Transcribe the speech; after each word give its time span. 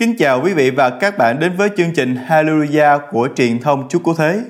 Kính 0.00 0.16
chào 0.18 0.40
quý 0.44 0.54
vị 0.54 0.70
và 0.70 0.90
các 0.90 1.18
bạn 1.18 1.38
đến 1.38 1.56
với 1.56 1.68
chương 1.76 1.92
trình 1.94 2.16
Hallelujah 2.28 2.98
của 3.10 3.28
truyền 3.34 3.60
thông 3.60 3.88
Chúa 3.88 3.98
Cứu 3.98 4.14
Thế. 4.14 4.40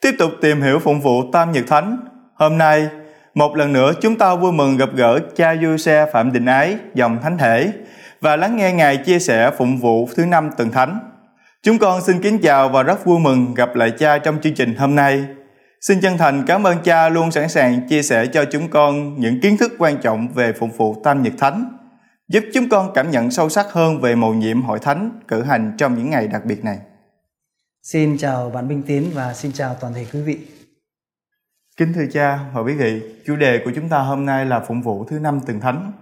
Tiếp 0.00 0.10
tục 0.18 0.30
tìm 0.40 0.62
hiểu 0.62 0.78
phụng 0.78 1.00
vụ 1.00 1.30
Tam 1.32 1.52
Nhật 1.52 1.64
Thánh. 1.66 1.98
Hôm 2.34 2.58
nay, 2.58 2.88
một 3.34 3.56
lần 3.56 3.72
nữa 3.72 3.92
chúng 4.00 4.16
ta 4.18 4.34
vui 4.34 4.52
mừng 4.52 4.76
gặp 4.76 4.88
gỡ 4.94 5.18
cha 5.36 5.56
Du 5.62 5.76
Xe 5.76 6.06
Phạm 6.12 6.32
Đình 6.32 6.44
Ái, 6.46 6.76
dòng 6.94 7.18
Thánh 7.22 7.38
Thể, 7.38 7.72
và 8.20 8.36
lắng 8.36 8.56
nghe 8.56 8.72
Ngài 8.72 8.96
chia 8.96 9.18
sẻ 9.18 9.50
phụng 9.58 9.78
vụ 9.78 10.08
thứ 10.16 10.26
năm 10.26 10.50
tuần 10.56 10.70
Thánh. 10.70 10.98
Chúng 11.62 11.78
con 11.78 12.00
xin 12.00 12.22
kính 12.22 12.38
chào 12.38 12.68
và 12.68 12.82
rất 12.82 13.04
vui 13.04 13.18
mừng 13.18 13.54
gặp 13.54 13.76
lại 13.76 13.90
cha 13.98 14.18
trong 14.18 14.40
chương 14.40 14.54
trình 14.54 14.74
hôm 14.76 14.94
nay. 14.94 15.24
Xin 15.80 16.00
chân 16.00 16.18
thành 16.18 16.44
cảm 16.46 16.66
ơn 16.66 16.78
cha 16.84 17.08
luôn 17.08 17.30
sẵn 17.30 17.48
sàng 17.48 17.88
chia 17.88 18.02
sẻ 18.02 18.26
cho 18.26 18.44
chúng 18.44 18.68
con 18.68 19.20
những 19.20 19.40
kiến 19.40 19.56
thức 19.56 19.72
quan 19.78 19.96
trọng 19.96 20.28
về 20.34 20.52
phụng 20.52 20.72
vụ 20.76 21.00
Tam 21.04 21.22
Nhật 21.22 21.32
Thánh 21.38 21.77
giúp 22.28 22.44
chúng 22.54 22.68
con 22.68 22.90
cảm 22.94 23.10
nhận 23.10 23.30
sâu 23.30 23.48
sắc 23.48 23.66
hơn 23.72 24.00
về 24.00 24.14
mầu 24.14 24.34
nhiệm 24.34 24.62
hội 24.62 24.78
thánh 24.78 25.20
cử 25.28 25.42
hành 25.42 25.74
trong 25.78 25.94
những 25.94 26.10
ngày 26.10 26.28
đặc 26.28 26.44
biệt 26.44 26.64
này. 26.64 26.78
Xin 27.82 28.18
chào 28.18 28.50
bạn 28.50 28.68
Minh 28.68 28.82
Tiến 28.86 29.10
và 29.14 29.34
xin 29.34 29.52
chào 29.52 29.74
toàn 29.80 29.94
thể 29.94 30.06
quý 30.12 30.22
vị. 30.22 30.38
Kính 31.76 31.92
thưa 31.92 32.06
cha 32.12 32.50
và 32.54 32.60
quý 32.60 32.74
vị, 32.74 33.02
chủ 33.26 33.36
đề 33.36 33.60
của 33.64 33.70
chúng 33.74 33.88
ta 33.88 33.98
hôm 33.98 34.26
nay 34.26 34.46
là 34.46 34.60
phụng 34.60 34.82
vụ 34.82 35.04
thứ 35.04 35.18
năm 35.18 35.40
tuần 35.46 35.60
thánh. 35.60 35.92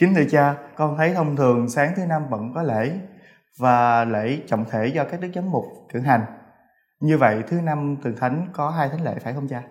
Kính 0.00 0.14
thưa 0.14 0.24
cha, 0.30 0.54
con 0.76 0.96
thấy 0.96 1.14
thông 1.14 1.36
thường 1.36 1.70
sáng 1.70 1.92
thứ 1.96 2.06
năm 2.06 2.22
vẫn 2.30 2.52
có 2.54 2.62
lễ 2.62 2.92
và 3.58 4.04
lễ 4.04 4.38
trọng 4.46 4.64
thể 4.70 4.86
do 4.86 5.04
các 5.04 5.20
đức 5.20 5.28
giám 5.34 5.50
mục 5.50 5.64
cử 5.92 6.00
hành. 6.00 6.24
Như 7.00 7.18
vậy 7.18 7.42
thứ 7.48 7.60
năm 7.60 7.96
tuần 8.02 8.16
thánh 8.20 8.48
có 8.52 8.70
hai 8.70 8.88
thánh 8.88 9.04
lễ 9.04 9.14
phải 9.24 9.34
không 9.34 9.48
cha? 9.48 9.62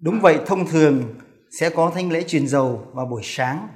Đúng 0.00 0.20
vậy, 0.20 0.38
thông 0.46 0.66
thường 0.66 1.14
sẽ 1.60 1.70
có 1.70 1.92
thánh 1.94 2.12
lễ 2.12 2.24
truyền 2.26 2.48
dầu 2.48 2.84
vào 2.92 3.06
buổi 3.06 3.22
sáng 3.24 3.68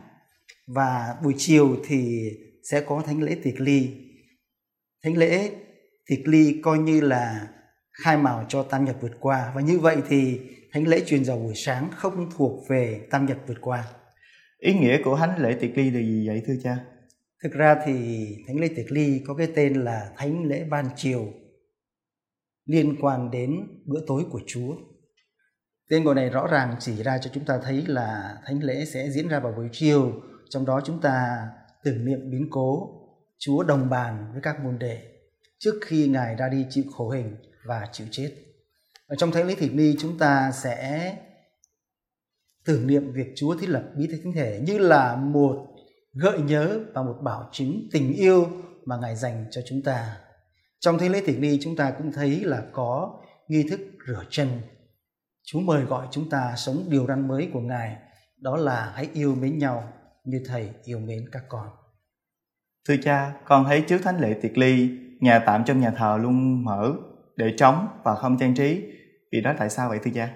và 0.66 1.16
buổi 1.22 1.34
chiều 1.36 1.76
thì 1.84 2.30
sẽ 2.70 2.80
có 2.80 3.02
thánh 3.06 3.22
lễ 3.22 3.36
tiệc 3.42 3.60
ly. 3.60 3.90
Thánh 5.04 5.16
lễ 5.16 5.50
tiệc 6.06 6.28
ly 6.28 6.60
coi 6.62 6.78
như 6.78 7.00
là 7.00 7.48
khai 7.92 8.16
mào 8.16 8.46
cho 8.48 8.62
tam 8.62 8.84
nhật 8.84 8.96
vượt 9.00 9.12
qua. 9.20 9.52
Và 9.54 9.60
như 9.60 9.78
vậy 9.78 9.96
thì 10.08 10.40
thánh 10.72 10.88
lễ 10.88 11.02
truyền 11.06 11.24
dầu 11.24 11.38
buổi 11.38 11.54
sáng 11.54 11.90
không 11.96 12.30
thuộc 12.36 12.68
về 12.68 13.06
tam 13.10 13.26
nhật 13.26 13.38
vượt 13.46 13.58
qua. 13.60 13.84
Ý 14.58 14.74
nghĩa 14.74 15.02
của 15.04 15.16
thánh 15.16 15.38
lễ 15.38 15.56
tiệc 15.60 15.76
ly 15.76 15.90
là 15.90 16.00
gì 16.00 16.28
vậy 16.28 16.42
thưa 16.46 16.56
cha? 16.62 16.76
Thực 17.42 17.52
ra 17.52 17.76
thì 17.86 18.26
thánh 18.46 18.60
lễ 18.60 18.68
tiệc 18.76 18.92
ly 18.92 19.20
có 19.26 19.34
cái 19.34 19.48
tên 19.54 19.74
là 19.74 20.12
thánh 20.16 20.44
lễ 20.44 20.64
ban 20.70 20.86
chiều 20.96 21.32
liên 22.66 22.96
quan 23.00 23.30
đến 23.30 23.68
bữa 23.86 24.00
tối 24.06 24.24
của 24.30 24.40
chúa. 24.46 24.76
Tên 25.90 26.04
gọi 26.04 26.14
này 26.14 26.30
rõ 26.30 26.46
ràng 26.46 26.76
chỉ 26.80 27.02
ra 27.02 27.18
cho 27.18 27.30
chúng 27.34 27.44
ta 27.44 27.60
thấy 27.64 27.84
là 27.86 28.36
thánh 28.46 28.62
lễ 28.62 28.84
sẽ 28.84 29.10
diễn 29.10 29.28
ra 29.28 29.40
vào 29.40 29.52
buổi 29.52 29.68
chiều 29.72 30.22
trong 30.54 30.66
đó 30.66 30.80
chúng 30.84 31.00
ta 31.00 31.48
tưởng 31.84 32.04
niệm 32.04 32.30
biến 32.30 32.48
cố 32.50 33.00
Chúa 33.38 33.62
đồng 33.62 33.90
bàn 33.90 34.30
với 34.32 34.42
các 34.42 34.64
môn 34.64 34.78
đệ 34.78 35.02
trước 35.58 35.80
khi 35.86 36.08
Ngài 36.08 36.36
ra 36.36 36.48
đi 36.48 36.66
chịu 36.70 36.84
khổ 36.96 37.10
hình 37.10 37.36
và 37.64 37.88
chịu 37.92 38.06
chết. 38.10 38.32
Ở 39.06 39.16
trong 39.16 39.32
Thánh 39.32 39.46
lễ 39.46 39.54
Thịt 39.54 39.72
Ni 39.72 39.94
chúng 39.98 40.18
ta 40.18 40.52
sẽ 40.52 41.16
tưởng 42.64 42.86
niệm 42.86 43.12
việc 43.12 43.32
Chúa 43.36 43.56
thiết 43.56 43.68
lập 43.68 43.82
bí 43.96 44.06
tích 44.06 44.20
thánh 44.24 44.32
thể 44.32 44.60
như 44.66 44.78
là 44.78 45.16
một 45.16 45.66
gợi 46.12 46.38
nhớ 46.40 46.80
và 46.94 47.02
một 47.02 47.16
bảo 47.22 47.48
chứng 47.52 47.88
tình 47.92 48.12
yêu 48.12 48.48
mà 48.84 48.96
Ngài 48.96 49.16
dành 49.16 49.46
cho 49.50 49.60
chúng 49.66 49.82
ta. 49.82 50.16
Trong 50.80 50.98
Thánh 50.98 51.10
lễ 51.10 51.22
Thịt 51.26 51.38
Ni 51.38 51.58
chúng 51.62 51.76
ta 51.76 51.90
cũng 51.90 52.12
thấy 52.12 52.40
là 52.44 52.62
có 52.72 53.20
nghi 53.48 53.66
thức 53.70 53.80
rửa 54.06 54.24
chân. 54.30 54.48
Chúa 55.44 55.60
mời 55.60 55.82
gọi 55.82 56.08
chúng 56.10 56.30
ta 56.30 56.54
sống 56.56 56.84
điều 56.88 57.06
răn 57.06 57.28
mới 57.28 57.50
của 57.52 57.60
Ngài, 57.60 57.96
đó 58.40 58.56
là 58.56 58.92
hãy 58.94 59.08
yêu 59.12 59.34
mến 59.34 59.58
nhau 59.58 59.92
như 60.24 60.42
thầy 60.46 60.70
yêu 60.84 60.98
mến 60.98 61.28
các 61.32 61.42
con. 61.48 61.68
Thưa 62.88 62.96
cha, 63.02 63.34
con 63.44 63.64
thấy 63.64 63.84
trước 63.88 63.98
thánh 64.02 64.20
lễ 64.20 64.34
tiệc 64.42 64.58
ly, 64.58 64.90
nhà 65.20 65.38
tạm 65.46 65.64
trong 65.64 65.80
nhà 65.80 65.90
thờ 65.90 66.18
luôn 66.22 66.64
mở 66.64 66.92
để 67.36 67.54
trống 67.56 67.88
và 68.04 68.14
không 68.14 68.38
trang 68.38 68.54
trí. 68.54 68.82
Vì 69.32 69.40
đó 69.40 69.54
tại 69.58 69.70
sao 69.70 69.88
vậy 69.88 69.98
thưa 70.04 70.10
cha? 70.14 70.34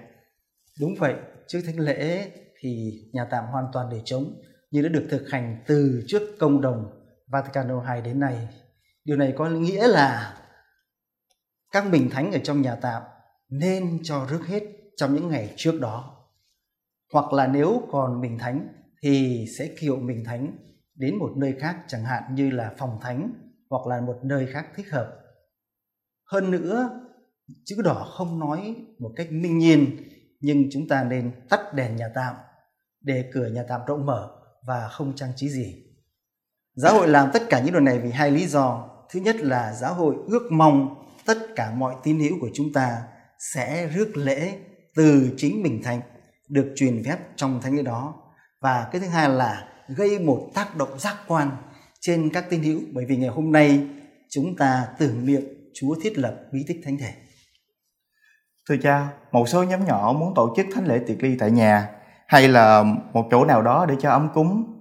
Đúng 0.79 0.95
vậy, 0.99 1.15
trước 1.47 1.59
thánh 1.65 1.79
lễ 1.79 2.31
thì 2.59 2.91
nhà 3.13 3.25
tạm 3.31 3.45
hoàn 3.45 3.65
toàn 3.73 3.89
để 3.91 4.01
trống 4.05 4.41
như 4.71 4.81
đã 4.81 4.89
được 4.89 5.07
thực 5.09 5.29
hành 5.29 5.63
từ 5.67 6.03
trước 6.07 6.21
công 6.39 6.61
đồng 6.61 6.91
Vaticano 7.27 7.93
II 7.95 8.01
đến 8.01 8.19
nay. 8.19 8.47
Điều 9.05 9.17
này 9.17 9.33
có 9.37 9.49
nghĩa 9.49 9.87
là 9.87 10.37
các 11.71 11.85
bình 11.91 12.09
thánh 12.09 12.31
ở 12.31 12.39
trong 12.43 12.61
nhà 12.61 12.75
tạm 12.75 13.03
nên 13.49 13.99
cho 14.03 14.27
rước 14.29 14.47
hết 14.47 14.63
trong 14.95 15.15
những 15.15 15.27
ngày 15.27 15.53
trước 15.55 15.79
đó. 15.81 16.15
Hoặc 17.13 17.33
là 17.33 17.47
nếu 17.47 17.87
còn 17.91 18.21
bình 18.21 18.37
thánh 18.37 18.67
thì 19.03 19.45
sẽ 19.57 19.67
kiệu 19.79 19.95
mình 19.95 20.23
thánh 20.25 20.57
đến 20.95 21.15
một 21.15 21.31
nơi 21.37 21.55
khác 21.59 21.77
chẳng 21.87 22.03
hạn 22.03 22.23
như 22.35 22.49
là 22.49 22.73
phòng 22.77 22.99
thánh 23.01 23.31
hoặc 23.69 23.87
là 23.87 24.01
một 24.01 24.19
nơi 24.23 24.47
khác 24.53 24.67
thích 24.75 24.91
hợp. 24.91 25.19
Hơn 26.31 26.51
nữa, 26.51 26.89
chữ 27.65 27.81
đỏ 27.83 28.07
không 28.17 28.39
nói 28.39 28.75
một 28.99 29.11
cách 29.15 29.31
minh 29.31 29.57
nhiên 29.57 29.97
nhưng 30.41 30.69
chúng 30.71 30.87
ta 30.87 31.03
nên 31.03 31.31
tắt 31.49 31.73
đèn 31.73 31.95
nhà 31.95 32.09
tạm 32.15 32.35
để 33.01 33.29
cửa 33.33 33.47
nhà 33.47 33.63
tạm 33.69 33.81
rộng 33.87 34.05
mở 34.05 34.29
và 34.67 34.87
không 34.87 35.15
trang 35.15 35.31
trí 35.35 35.49
gì. 35.49 35.83
Giáo 36.75 36.93
hội 36.93 37.07
làm 37.07 37.29
tất 37.33 37.43
cả 37.49 37.61
những 37.61 37.73
điều 37.73 37.81
này 37.81 37.99
vì 37.99 38.11
hai 38.11 38.31
lý 38.31 38.47
do. 38.47 38.89
Thứ 39.11 39.19
nhất 39.19 39.35
là 39.35 39.73
giáo 39.73 39.93
hội 39.93 40.15
ước 40.27 40.51
mong 40.51 41.05
tất 41.25 41.37
cả 41.55 41.71
mọi 41.75 41.95
tín 42.03 42.19
hữu 42.19 42.39
của 42.41 42.49
chúng 42.53 42.73
ta 42.73 43.01
sẽ 43.53 43.87
rước 43.87 44.17
lễ 44.17 44.59
từ 44.95 45.33
chính 45.37 45.63
mình 45.63 45.81
thành 45.83 46.01
được 46.49 46.73
truyền 46.75 47.03
phép 47.05 47.17
trong 47.35 47.61
thánh 47.61 47.75
lễ 47.75 47.83
đó 47.83 48.28
và 48.61 48.87
cái 48.91 49.01
thứ 49.01 49.07
hai 49.07 49.29
là 49.29 49.67
gây 49.87 50.19
một 50.19 50.49
tác 50.53 50.77
động 50.77 50.99
giác 50.99 51.17
quan 51.27 51.51
trên 51.99 52.29
các 52.33 52.49
tín 52.49 52.63
hữu 52.63 52.79
bởi 52.91 53.05
vì 53.05 53.17
ngày 53.17 53.29
hôm 53.29 53.51
nay 53.51 53.87
chúng 54.29 54.55
ta 54.55 54.87
tưởng 54.99 55.25
niệm 55.25 55.41
Chúa 55.73 55.95
thiết 56.03 56.17
lập 56.17 56.35
bí 56.51 56.65
tích 56.67 56.81
thánh 56.85 56.97
thể. 56.97 57.13
Thưa 58.69 58.77
cha, 58.83 59.07
một 59.31 59.49
số 59.49 59.63
nhóm 59.63 59.85
nhỏ 59.85 60.15
muốn 60.19 60.33
tổ 60.35 60.53
chức 60.57 60.65
thánh 60.75 60.87
lễ 60.87 60.99
tiệc 61.07 61.23
ly 61.23 61.35
tại 61.39 61.51
nhà 61.51 61.89
hay 62.27 62.47
là 62.47 62.83
một 63.13 63.27
chỗ 63.31 63.45
nào 63.45 63.61
đó 63.61 63.85
để 63.89 63.95
cho 64.01 64.09
ấm 64.09 64.29
cúng 64.33 64.75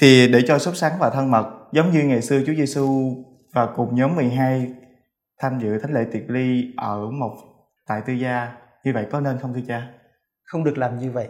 thì 0.00 0.28
để 0.32 0.42
cho 0.46 0.58
sốt 0.58 0.76
sắng 0.76 0.92
và 0.98 1.10
thân 1.10 1.30
mật 1.30 1.68
giống 1.72 1.92
như 1.92 2.02
ngày 2.02 2.22
xưa 2.22 2.40
Chúa 2.46 2.54
Giêsu 2.54 3.14
và 3.52 3.66
cùng 3.76 3.94
nhóm 3.94 4.16
12 4.16 4.72
tham 5.38 5.60
dự 5.60 5.78
thánh 5.78 5.92
lễ 5.92 6.04
tiệc 6.12 6.30
ly 6.30 6.74
ở 6.76 7.10
một 7.10 7.36
tại 7.86 8.02
tư 8.06 8.12
gia 8.12 8.52
như 8.84 8.92
vậy 8.92 9.06
có 9.10 9.20
nên 9.20 9.38
không 9.38 9.54
thưa 9.54 9.60
cha? 9.68 9.88
Không 10.44 10.64
được 10.64 10.78
làm 10.78 10.98
như 10.98 11.10
vậy 11.10 11.28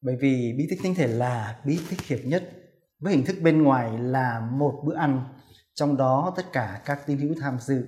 bởi 0.00 0.16
vì 0.20 0.54
bí 0.58 0.66
tích 0.70 0.78
thánh 0.82 0.94
thể 0.94 1.06
là 1.06 1.60
bí 1.64 1.78
tích 1.90 2.00
hiệp 2.00 2.18
nhất, 2.24 2.52
với 3.00 3.12
hình 3.12 3.24
thức 3.24 3.36
bên 3.42 3.62
ngoài 3.62 3.98
là 3.98 4.48
một 4.52 4.82
bữa 4.84 4.94
ăn, 4.94 5.24
trong 5.74 5.96
đó 5.96 6.32
tất 6.36 6.52
cả 6.52 6.82
các 6.84 7.06
tín 7.06 7.18
hữu 7.18 7.34
tham 7.40 7.58
dự 7.60 7.86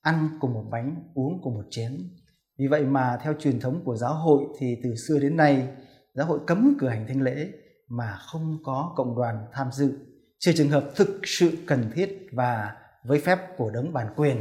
ăn 0.00 0.28
cùng 0.40 0.54
một 0.54 0.64
bánh, 0.70 1.02
uống 1.14 1.40
cùng 1.42 1.54
một 1.54 1.64
chén. 1.70 2.10
Vì 2.58 2.66
vậy 2.66 2.84
mà 2.84 3.18
theo 3.22 3.34
truyền 3.40 3.60
thống 3.60 3.82
của 3.84 3.96
giáo 3.96 4.14
hội 4.14 4.44
thì 4.58 4.76
từ 4.84 4.94
xưa 5.08 5.18
đến 5.18 5.36
nay, 5.36 5.68
giáo 6.14 6.26
hội 6.26 6.40
cấm 6.46 6.76
cử 6.78 6.88
hành 6.88 7.06
thánh 7.08 7.22
lễ 7.22 7.48
mà 7.88 8.18
không 8.20 8.58
có 8.64 8.92
cộng 8.96 9.16
đoàn 9.16 9.46
tham 9.52 9.72
dự, 9.72 9.92
trừ 10.38 10.52
trường 10.56 10.70
hợp 10.70 10.90
thực 10.96 11.20
sự 11.24 11.58
cần 11.66 11.90
thiết 11.94 12.26
và 12.32 12.76
với 13.04 13.20
phép 13.20 13.38
của 13.56 13.70
đấng 13.70 13.92
bản 13.92 14.06
quyền. 14.16 14.36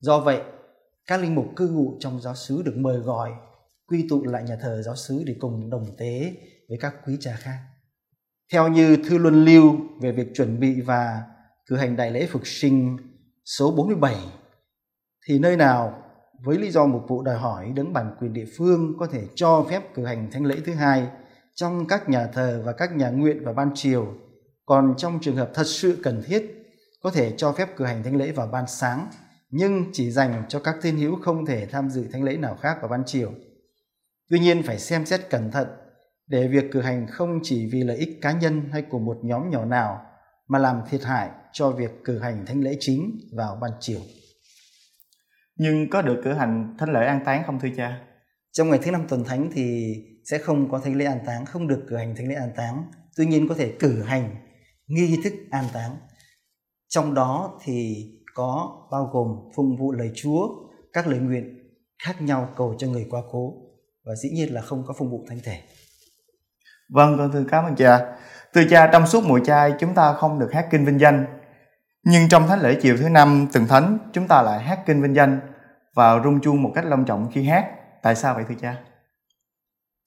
Do 0.00 0.20
vậy, 0.20 0.42
các 1.06 1.20
linh 1.20 1.34
mục 1.34 1.46
cư 1.56 1.68
ngụ 1.68 1.96
trong 2.00 2.20
giáo 2.20 2.34
xứ 2.34 2.62
được 2.62 2.74
mời 2.76 2.98
gọi 2.98 3.30
quy 3.88 4.06
tụ 4.08 4.24
lại 4.24 4.42
nhà 4.42 4.56
thờ 4.60 4.82
giáo 4.82 4.96
xứ 4.96 5.22
để 5.26 5.36
cùng 5.40 5.70
đồng 5.70 5.96
tế 5.98 6.32
với 6.68 6.78
các 6.80 6.94
quý 7.06 7.16
cha 7.20 7.36
khác. 7.38 7.58
Theo 8.52 8.68
như 8.68 8.96
thư 8.96 9.18
luân 9.18 9.44
lưu 9.44 9.76
về 10.00 10.12
việc 10.12 10.26
chuẩn 10.34 10.60
bị 10.60 10.80
và 10.80 11.22
cử 11.66 11.76
hành 11.76 11.96
đại 11.96 12.10
lễ 12.10 12.26
phục 12.26 12.42
sinh 12.44 12.96
số 13.44 13.70
47 13.76 14.16
thì 15.28 15.38
nơi 15.38 15.56
nào 15.56 16.02
với 16.44 16.58
lý 16.58 16.70
do 16.70 16.86
mục 16.86 17.02
vụ 17.08 17.22
đòi 17.22 17.38
hỏi 17.38 17.72
đấng 17.76 17.92
bản 17.92 18.14
quyền 18.20 18.32
địa 18.32 18.46
phương 18.58 18.94
có 18.98 19.06
thể 19.06 19.26
cho 19.34 19.66
phép 19.70 19.94
cử 19.94 20.04
hành 20.04 20.30
thánh 20.30 20.44
lễ 20.44 20.56
thứ 20.66 20.74
hai 20.74 21.06
trong 21.54 21.86
các 21.86 22.08
nhà 22.08 22.26
thờ 22.26 22.62
và 22.64 22.72
các 22.72 22.96
nhà 22.96 23.10
nguyện 23.10 23.44
vào 23.44 23.54
ban 23.54 23.70
chiều 23.74 24.14
còn 24.66 24.94
trong 24.96 25.18
trường 25.20 25.36
hợp 25.36 25.50
thật 25.54 25.66
sự 25.66 25.98
cần 26.02 26.22
thiết 26.26 26.58
có 27.02 27.10
thể 27.10 27.34
cho 27.36 27.52
phép 27.52 27.76
cử 27.76 27.84
hành 27.84 28.02
thánh 28.02 28.16
lễ 28.16 28.32
vào 28.32 28.46
ban 28.46 28.64
sáng, 28.66 29.08
nhưng 29.50 29.84
chỉ 29.92 30.10
dành 30.10 30.44
cho 30.48 30.60
các 30.60 30.76
thiên 30.82 30.96
hữu 30.96 31.16
không 31.22 31.46
thể 31.46 31.66
tham 31.66 31.90
dự 31.90 32.06
thánh 32.12 32.22
lễ 32.22 32.36
nào 32.36 32.56
khác 32.60 32.76
vào 32.80 32.88
ban 32.88 33.02
chiều 33.06 33.32
Tuy 34.30 34.38
nhiên 34.38 34.62
phải 34.62 34.78
xem 34.78 35.06
xét 35.06 35.20
cẩn 35.30 35.50
thận 35.50 35.68
để 36.26 36.48
việc 36.48 36.64
cử 36.72 36.80
hành 36.80 37.06
không 37.06 37.40
chỉ 37.42 37.70
vì 37.72 37.82
lợi 37.82 37.96
ích 37.96 38.18
cá 38.22 38.32
nhân 38.32 38.68
hay 38.72 38.82
của 38.82 38.98
một 38.98 39.18
nhóm 39.22 39.50
nhỏ 39.50 39.64
nào 39.64 40.00
mà 40.48 40.58
làm 40.58 40.80
thiệt 40.90 41.02
hại 41.04 41.30
cho 41.52 41.70
việc 41.70 41.90
cử 42.04 42.18
hành 42.18 42.46
thánh 42.46 42.60
lễ 42.60 42.76
chính 42.80 43.18
vào 43.36 43.58
ban 43.60 43.70
chiều. 43.80 44.00
Nhưng 45.56 45.90
có 45.90 46.02
được 46.02 46.20
cử 46.24 46.32
hành 46.32 46.76
thánh 46.78 46.92
lễ 46.92 47.06
an 47.06 47.20
táng 47.24 47.42
không 47.46 47.60
thưa 47.60 47.68
cha? 47.76 48.00
Trong 48.52 48.70
ngày 48.70 48.78
thứ 48.82 48.90
năm 48.90 49.06
tuần 49.08 49.24
thánh 49.24 49.50
thì 49.52 49.94
sẽ 50.24 50.38
không 50.38 50.70
có 50.70 50.78
thánh 50.78 50.96
lễ 50.96 51.04
an 51.04 51.18
táng, 51.26 51.46
không 51.46 51.68
được 51.68 51.84
cử 51.88 51.96
hành 51.96 52.16
thánh 52.16 52.28
lễ 52.28 52.34
an 52.34 52.50
táng. 52.56 52.84
Tuy 53.16 53.26
nhiên 53.26 53.48
có 53.48 53.54
thể 53.54 53.72
cử 53.78 54.02
hành 54.02 54.36
nghi 54.86 55.16
thức 55.24 55.32
an 55.50 55.64
táng. 55.72 55.96
Trong 56.88 57.14
đó 57.14 57.60
thì 57.64 58.06
có 58.34 58.78
bao 58.90 59.10
gồm 59.12 59.28
phụng 59.56 59.76
vụ 59.76 59.92
lời 59.92 60.10
Chúa, 60.14 60.48
các 60.92 61.06
lời 61.06 61.18
nguyện 61.18 61.58
khác 62.04 62.22
nhau 62.22 62.48
cầu 62.56 62.74
cho 62.78 62.86
người 62.86 63.06
qua 63.10 63.22
cố 63.30 63.67
và 64.08 64.14
dĩ 64.14 64.30
nhiên 64.30 64.54
là 64.54 64.60
không 64.60 64.84
có 64.86 64.94
phụng 64.98 65.10
vụ 65.10 65.26
thánh 65.28 65.40
thể. 65.44 65.62
Vâng, 66.90 67.18
con 67.18 67.32
thưa 67.32 67.44
cảm 67.50 67.64
ơn 67.64 67.76
cha. 67.76 68.16
Thưa 68.54 68.62
cha, 68.70 68.90
trong 68.92 69.06
suốt 69.06 69.24
mùa 69.24 69.38
chay 69.44 69.72
chúng 69.80 69.94
ta 69.94 70.12
không 70.12 70.38
được 70.38 70.48
hát 70.52 70.68
kinh 70.70 70.84
vinh 70.84 71.00
danh. 71.00 71.26
Nhưng 72.04 72.28
trong 72.28 72.48
thánh 72.48 72.60
lễ 72.60 72.78
chiều 72.82 72.96
thứ 72.96 73.08
năm 73.08 73.48
từng 73.52 73.66
thánh 73.66 73.98
chúng 74.12 74.28
ta 74.28 74.42
lại 74.42 74.62
hát 74.62 74.82
kinh 74.86 75.02
vinh 75.02 75.14
danh 75.14 75.40
và 75.94 76.22
rung 76.24 76.40
chuông 76.40 76.62
một 76.62 76.72
cách 76.74 76.84
long 76.84 77.04
trọng 77.04 77.30
khi 77.32 77.44
hát. 77.44 77.70
Tại 78.02 78.14
sao 78.14 78.34
vậy 78.34 78.44
thưa 78.48 78.54
cha? 78.60 78.84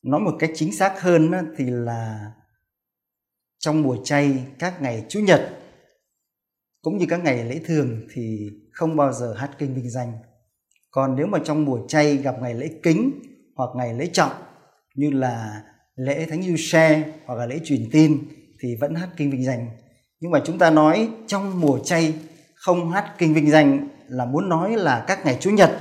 Nói 0.04 0.20
một 0.20 0.32
cách 0.40 0.50
chính 0.56 0.78
xác 0.78 1.02
hơn 1.02 1.32
thì 1.58 1.66
là 1.68 2.32
trong 3.60 3.82
mùa 3.82 3.98
chay 4.04 4.46
các 4.60 4.82
ngày 4.82 5.06
Chủ 5.10 5.20
nhật 5.20 5.50
cũng 6.82 6.98
như 6.98 7.06
các 7.10 7.24
ngày 7.24 7.44
lễ 7.44 7.62
thường 7.66 8.02
thì 8.14 8.50
không 8.72 8.96
bao 8.96 9.14
giờ 9.14 9.34
hát 9.38 9.52
kinh 9.58 9.76
vinh 9.76 9.90
danh. 9.90 10.14
Còn 10.92 11.16
nếu 11.16 11.28
mà 11.28 11.40
trong 11.44 11.66
mùa 11.66 11.80
chay 11.88 12.18
gặp 12.18 12.36
ngày 12.42 12.54
lễ 12.54 12.70
kính 12.84 13.31
hoặc 13.56 13.70
ngày 13.76 13.94
lễ 13.94 14.10
trọng 14.14 14.32
như 14.96 15.10
là 15.12 15.62
lễ 15.96 16.26
Thánh 16.30 16.44
Du 16.44 16.56
Xe 16.58 17.04
hoặc 17.26 17.36
là 17.36 17.46
lễ 17.46 17.60
truyền 17.64 17.90
tin 17.92 18.20
thì 18.62 18.76
vẫn 18.82 18.96
hát 18.96 19.10
kinh 19.18 19.32
vinh 19.32 19.46
danh. 19.46 19.68
Nhưng 20.20 20.32
mà 20.32 20.42
chúng 20.46 20.58
ta 20.58 20.70
nói 20.70 21.10
trong 21.28 21.60
mùa 21.60 21.80
chay 21.80 22.14
không 22.56 22.92
hát 22.92 23.14
kinh 23.18 23.34
vinh 23.34 23.52
danh 23.52 23.88
là 24.08 24.26
muốn 24.26 24.50
nói 24.50 24.78
là 24.78 25.04
các 25.08 25.26
ngày 25.26 25.38
Chủ 25.40 25.50
nhật. 25.50 25.80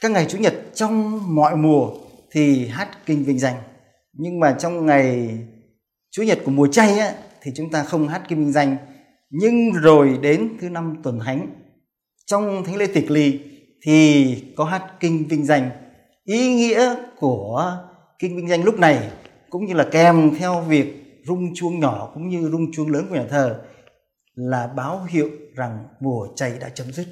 Các 0.00 0.10
ngày 0.10 0.26
Chủ 0.28 0.38
nhật 0.38 0.54
trong 0.74 1.20
mọi 1.34 1.56
mùa 1.56 1.90
thì 2.32 2.66
hát 2.66 2.88
kinh 3.06 3.24
vinh 3.24 3.38
danh. 3.38 3.56
Nhưng 4.12 4.40
mà 4.40 4.56
trong 4.58 4.86
ngày 4.86 5.38
Chủ 6.10 6.22
nhật 6.22 6.38
của 6.44 6.50
mùa 6.50 6.66
chay 6.66 6.98
á, 6.98 7.14
thì 7.42 7.52
chúng 7.54 7.70
ta 7.70 7.82
không 7.82 8.08
hát 8.08 8.22
kinh 8.28 8.38
vinh 8.38 8.52
danh. 8.52 8.76
Nhưng 9.30 9.72
rồi 9.72 10.18
đến 10.22 10.56
thứ 10.60 10.68
năm 10.68 10.96
tuần 11.02 11.20
thánh 11.20 11.46
trong 12.26 12.64
thánh 12.64 12.76
lễ 12.76 12.86
tịch 12.86 13.10
ly 13.10 13.40
thì 13.82 14.44
có 14.56 14.64
hát 14.64 14.82
kinh 15.00 15.28
vinh 15.28 15.44
danh. 15.44 15.70
Ý 16.26 16.54
nghĩa 16.54 16.94
của 17.18 17.78
kinh 18.18 18.36
vinh 18.36 18.48
danh 18.48 18.64
lúc 18.64 18.78
này, 18.78 19.10
cũng 19.50 19.64
như 19.66 19.74
là 19.74 19.88
kèm 19.92 20.34
theo 20.38 20.60
việc 20.60 21.20
rung 21.26 21.54
chuông 21.54 21.80
nhỏ 21.80 22.10
cũng 22.14 22.28
như 22.28 22.48
rung 22.52 22.72
chuông 22.72 22.90
lớn 22.90 23.06
của 23.08 23.14
nhà 23.14 23.26
thờ, 23.30 23.64
là 24.34 24.66
báo 24.66 25.04
hiệu 25.04 25.30
rằng 25.54 25.84
mùa 26.00 26.28
chay 26.36 26.52
đã 26.60 26.68
chấm 26.68 26.92
dứt. 26.92 27.06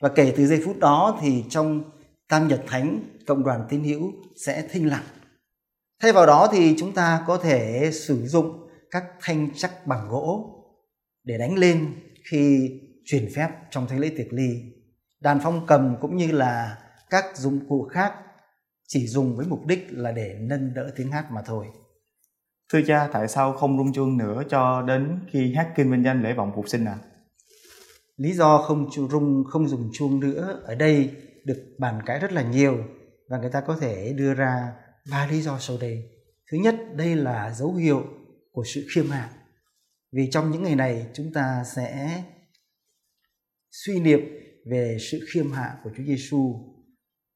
Và 0.00 0.08
kể 0.08 0.32
từ 0.36 0.46
giây 0.46 0.62
phút 0.64 0.78
đó 0.78 1.18
thì 1.22 1.44
trong 1.48 1.82
tam 2.28 2.48
nhật 2.48 2.62
thánh, 2.66 3.02
cộng 3.26 3.44
đoàn 3.44 3.66
tín 3.68 3.84
hữu 3.84 4.12
sẽ 4.46 4.68
thinh 4.70 4.88
lặng. 4.88 5.04
Thay 6.02 6.12
vào 6.12 6.26
đó 6.26 6.48
thì 6.52 6.74
chúng 6.78 6.92
ta 6.92 7.24
có 7.26 7.38
thể 7.38 7.90
sử 7.92 8.26
dụng 8.26 8.68
các 8.90 9.04
thanh 9.20 9.48
chắc 9.54 9.86
bằng 9.86 10.08
gỗ 10.08 10.54
để 11.24 11.38
đánh 11.38 11.54
lên 11.54 11.94
khi 12.30 12.70
truyền 13.04 13.28
phép 13.34 13.48
trong 13.70 13.86
thánh 13.86 13.98
lễ 13.98 14.10
tiệc 14.16 14.32
ly. 14.32 14.48
Đàn 15.20 15.40
phong 15.42 15.66
cầm 15.66 15.96
cũng 16.00 16.16
như 16.16 16.32
là 16.32 16.78
các 17.10 17.24
dụng 17.36 17.60
cụ 17.68 17.88
khác 17.92 18.12
chỉ 18.88 19.06
dùng 19.06 19.36
với 19.36 19.46
mục 19.46 19.66
đích 19.66 19.86
là 19.90 20.12
để 20.12 20.36
nâng 20.40 20.74
đỡ 20.74 20.90
tiếng 20.96 21.10
hát 21.10 21.30
mà 21.30 21.42
thôi. 21.42 21.66
Thưa 22.72 22.80
cha, 22.86 23.08
tại 23.12 23.28
sao 23.28 23.52
không 23.52 23.78
rung 23.78 23.92
chuông 23.92 24.16
nữa 24.16 24.42
cho 24.50 24.82
đến 24.82 25.20
khi 25.32 25.54
hát 25.54 25.72
kinh 25.76 25.90
vinh 25.90 26.04
danh 26.04 26.22
lễ 26.22 26.32
vọng 26.32 26.52
phục 26.56 26.68
sinh 26.68 26.84
à? 26.84 26.98
Lý 28.16 28.32
do 28.32 28.58
không 28.58 28.90
rung 29.10 29.44
không 29.48 29.68
dùng 29.68 29.90
chuông 29.92 30.20
nữa 30.20 30.60
ở 30.64 30.74
đây 30.74 31.10
được 31.44 31.74
bàn 31.78 32.02
cãi 32.06 32.18
rất 32.18 32.32
là 32.32 32.42
nhiều 32.42 32.84
và 33.28 33.38
người 33.38 33.50
ta 33.50 33.60
có 33.60 33.76
thể 33.80 34.12
đưa 34.12 34.34
ra 34.34 34.72
ba 35.10 35.26
lý 35.26 35.42
do 35.42 35.58
sau 35.58 35.76
đây. 35.80 36.02
Thứ 36.50 36.58
nhất, 36.58 36.76
đây 36.96 37.16
là 37.16 37.54
dấu 37.54 37.74
hiệu 37.74 38.04
của 38.52 38.64
sự 38.66 38.86
khiêm 38.94 39.10
hạ. 39.10 39.30
Vì 40.12 40.28
trong 40.30 40.50
những 40.50 40.62
ngày 40.62 40.76
này 40.76 41.06
chúng 41.14 41.32
ta 41.32 41.64
sẽ 41.76 42.22
suy 43.70 44.00
niệm 44.00 44.20
về 44.70 44.96
sự 45.00 45.26
khiêm 45.32 45.52
hạ 45.52 45.76
của 45.84 45.90
Chúa 45.96 46.02
Giêsu 46.02 46.54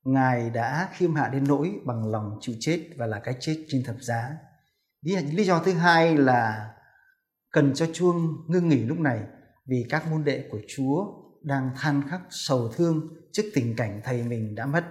Ngài 0.05 0.51
đã 0.51 0.89
khiêm 0.93 1.15
hạ 1.15 1.29
đến 1.29 1.45
nỗi 1.49 1.81
bằng 1.85 2.11
lòng 2.11 2.39
chịu 2.41 2.55
chết 2.61 2.81
và 2.97 3.07
là 3.07 3.21
cái 3.21 3.37
chết 3.41 3.65
trên 3.69 3.83
thập 3.85 3.97
giá. 4.01 4.37
Lý 5.03 5.45
do 5.45 5.59
thứ 5.59 5.73
hai 5.73 6.17
là 6.17 6.71
cần 7.51 7.75
cho 7.75 7.87
chuông 7.93 8.45
ngưng 8.49 8.69
nghỉ 8.69 8.85
lúc 8.85 8.99
này 8.99 9.21
vì 9.67 9.87
các 9.89 10.11
môn 10.11 10.25
đệ 10.25 10.49
của 10.51 10.61
Chúa 10.77 11.07
đang 11.43 11.71
than 11.77 12.03
khắc 12.11 12.21
sầu 12.31 12.69
thương 12.69 13.09
trước 13.33 13.43
tình 13.55 13.77
cảnh 13.77 14.01
thầy 14.05 14.23
mình 14.23 14.55
đã 14.55 14.67
mất. 14.67 14.85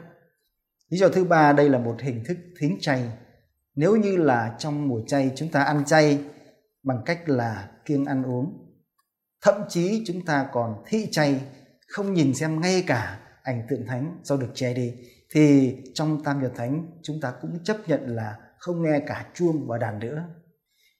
Lý 0.90 0.98
do 0.98 1.10
thứ 1.10 1.24
ba, 1.24 1.54
đây 1.54 1.69
là 1.69 1.78
một 1.78 1.96
hình 2.02 2.24
thức 2.28 2.38
thính 2.60 2.78
chay. 2.81 3.12
Nếu 3.75 3.96
như 3.96 4.18
là 4.18 4.56
trong 4.60 4.88
mùa 4.88 5.02
chay 5.07 5.31
chúng 5.36 5.50
ta 5.50 5.64
ăn 5.64 5.86
chay 5.86 6.24
bằng 6.84 7.02
cách 7.06 7.30
là 7.30 7.69
kiêng 7.86 8.06
ăn 8.06 8.24
uống. 8.24 8.68
Thậm 9.42 9.56
chí 9.69 10.04
chúng 10.07 10.25
ta 10.25 10.50
còn 10.54 10.84
thị 10.86 11.07
chay, 11.12 11.42
không 11.88 12.14
nhìn 12.14 12.34
xem 12.34 12.62
ngay 12.62 12.84
cả 12.88 13.19
ảnh 13.44 13.66
tượng 13.70 13.86
thánh 13.88 14.20
do 14.24 14.38
được 14.38 14.52
che 14.54 14.74
đi. 14.74 14.94
Thì 15.32 15.76
trong 15.94 16.24
tam 16.24 16.42
nhật 16.42 16.52
thánh, 16.56 16.88
chúng 17.02 17.22
ta 17.22 17.34
cũng 17.42 17.64
chấp 17.64 17.78
nhận 17.88 18.16
là 18.16 18.36
không 18.58 18.84
nghe 18.84 19.00
cả 19.08 19.26
chuông 19.34 19.68
và 19.68 19.78
đàn 19.78 20.00
nữa. 20.00 20.24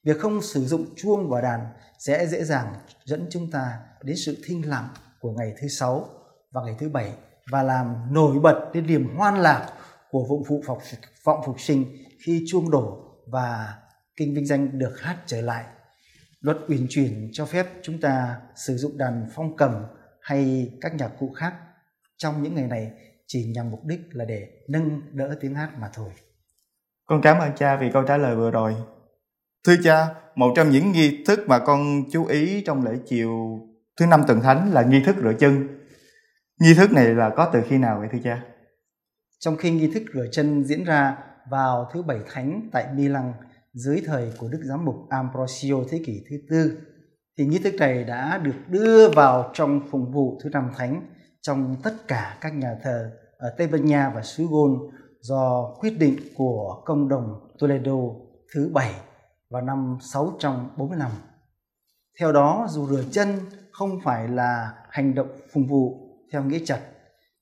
Việc 0.04 0.20
không 0.20 0.42
sử 0.42 0.64
dụng 0.64 0.86
chuông 0.96 1.28
và 1.28 1.40
đàn 1.40 1.66
sẽ 1.98 2.26
dễ 2.26 2.44
dàng 2.44 2.74
dẫn 3.04 3.26
chúng 3.30 3.50
ta 3.50 3.78
đến 4.02 4.16
sự 4.16 4.36
thinh 4.44 4.68
lặng 4.68 4.88
của 5.20 5.32
ngày 5.32 5.54
thứ 5.60 5.68
sáu 5.68 6.08
và 6.52 6.62
ngày 6.64 6.76
thứ 6.78 6.88
bảy 6.88 7.12
và 7.50 7.62
làm 7.62 8.14
nổi 8.14 8.38
bật 8.38 8.70
đến 8.74 8.86
niềm 8.86 9.16
hoan 9.16 9.38
lạc 9.38 9.72
của 10.10 10.26
vụ 10.28 10.44
phụ 10.48 10.62
phục 10.66 10.78
vọng 11.24 11.42
phục 11.46 11.60
sinh 11.60 11.84
khi 12.26 12.44
chuông 12.48 12.70
đổ 12.70 12.98
và 13.26 13.74
kinh 14.16 14.34
vinh 14.34 14.46
danh 14.46 14.78
được 14.78 15.00
hát 15.00 15.16
trở 15.26 15.40
lại. 15.40 15.64
Luật 16.40 16.56
uyển 16.68 16.86
chuyển 16.90 17.30
cho 17.32 17.46
phép 17.46 17.66
chúng 17.82 18.00
ta 18.00 18.40
sử 18.56 18.76
dụng 18.76 18.98
đàn 18.98 19.26
phong 19.34 19.56
cầm 19.56 19.84
hay 20.20 20.72
các 20.80 20.94
nhạc 20.94 21.08
cụ 21.18 21.32
khác 21.36 21.54
trong 22.22 22.42
những 22.42 22.54
ngày 22.54 22.66
này 22.66 22.90
chỉ 23.26 23.52
nhằm 23.54 23.70
mục 23.70 23.84
đích 23.84 24.00
là 24.12 24.24
để 24.24 24.48
nâng 24.68 25.00
đỡ 25.12 25.36
tiếng 25.40 25.54
hát 25.54 25.70
mà 25.78 25.90
thôi. 25.94 26.10
Con 27.06 27.20
cảm 27.22 27.38
ơn 27.38 27.52
cha 27.56 27.76
vì 27.76 27.90
câu 27.92 28.02
trả 28.08 28.16
lời 28.16 28.36
vừa 28.36 28.50
rồi. 28.50 28.74
Thưa 29.66 29.74
cha, 29.84 30.06
một 30.34 30.52
trong 30.56 30.70
những 30.70 30.92
nghi 30.92 31.24
thức 31.26 31.40
mà 31.46 31.58
con 31.58 32.04
chú 32.10 32.26
ý 32.26 32.62
trong 32.66 32.84
lễ 32.84 32.92
chiều 33.06 33.60
thứ 33.96 34.06
năm 34.06 34.22
tuần 34.28 34.40
thánh 34.40 34.72
là 34.72 34.82
nghi 34.82 35.02
thức 35.06 35.16
rửa 35.22 35.32
chân. 35.38 35.68
Nghi 36.60 36.74
thức 36.74 36.92
này 36.92 37.06
là 37.06 37.30
có 37.36 37.50
từ 37.52 37.62
khi 37.68 37.78
nào 37.78 37.98
vậy 37.98 38.08
thưa 38.12 38.18
cha? 38.24 38.42
Trong 39.38 39.56
khi 39.56 39.70
nghi 39.70 39.90
thức 39.94 40.02
rửa 40.14 40.26
chân 40.32 40.64
diễn 40.64 40.84
ra 40.84 41.16
vào 41.50 41.90
thứ 41.92 42.02
bảy 42.02 42.18
thánh 42.32 42.68
tại 42.72 42.86
Milan 42.94 43.32
dưới 43.72 44.02
thời 44.06 44.32
của 44.38 44.48
Đức 44.48 44.60
Giám 44.64 44.84
mục 44.84 44.96
Ambrosio 45.08 45.76
thế 45.90 46.00
kỷ 46.06 46.24
thứ 46.30 46.36
tư, 46.50 46.78
thì 47.38 47.46
nghi 47.46 47.58
thức 47.58 47.74
này 47.74 48.04
đã 48.04 48.38
được 48.38 48.56
đưa 48.68 49.08
vào 49.08 49.50
trong 49.54 49.80
phụng 49.90 50.12
vụ 50.12 50.40
thứ 50.42 50.50
năm 50.50 50.70
thánh 50.76 51.02
trong 51.42 51.76
tất 51.82 52.08
cả 52.08 52.38
các 52.40 52.54
nhà 52.54 52.76
thờ 52.82 53.10
ở 53.36 53.54
Tây 53.58 53.66
Ban 53.66 53.84
Nha 53.84 54.12
và 54.14 54.22
xứ 54.22 54.46
Gôn 54.50 54.78
do 55.20 55.74
quyết 55.80 55.98
định 55.98 56.16
của 56.36 56.82
công 56.84 57.08
đồng 57.08 57.50
Toledo 57.58 57.96
thứ 58.54 58.70
bảy 58.74 58.94
vào 59.50 59.62
năm 59.62 59.98
645. 60.00 61.10
Theo 62.20 62.32
đó, 62.32 62.66
dù 62.70 62.86
rửa 62.86 63.04
chân 63.10 63.28
không 63.72 64.00
phải 64.04 64.28
là 64.28 64.74
hành 64.90 65.14
động 65.14 65.28
phụng 65.52 65.66
vụ 65.66 66.08
theo 66.32 66.44
nghĩa 66.44 66.60
chặt, 66.64 66.80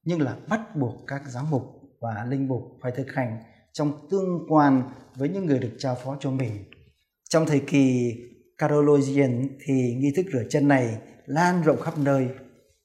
nhưng 0.04 0.20
là 0.20 0.36
bắt 0.48 0.76
buộc 0.76 0.94
các 1.06 1.22
giám 1.28 1.50
mục 1.50 1.62
và 2.00 2.26
linh 2.28 2.48
mục 2.48 2.62
phải 2.82 2.92
thực 2.92 3.12
hành 3.14 3.42
trong 3.72 3.92
tương 4.10 4.46
quan 4.48 4.82
với 5.14 5.28
những 5.28 5.46
người 5.46 5.58
được 5.58 5.72
trao 5.78 5.94
phó 5.94 6.16
cho 6.20 6.30
mình. 6.30 6.64
Trong 7.28 7.46
thời 7.46 7.60
kỳ 7.60 8.14
Carolingian 8.58 9.48
thì 9.64 9.94
nghi 9.98 10.12
thức 10.16 10.26
rửa 10.32 10.44
chân 10.50 10.68
này 10.68 10.98
lan 11.26 11.62
rộng 11.62 11.80
khắp 11.80 11.98
nơi 11.98 12.28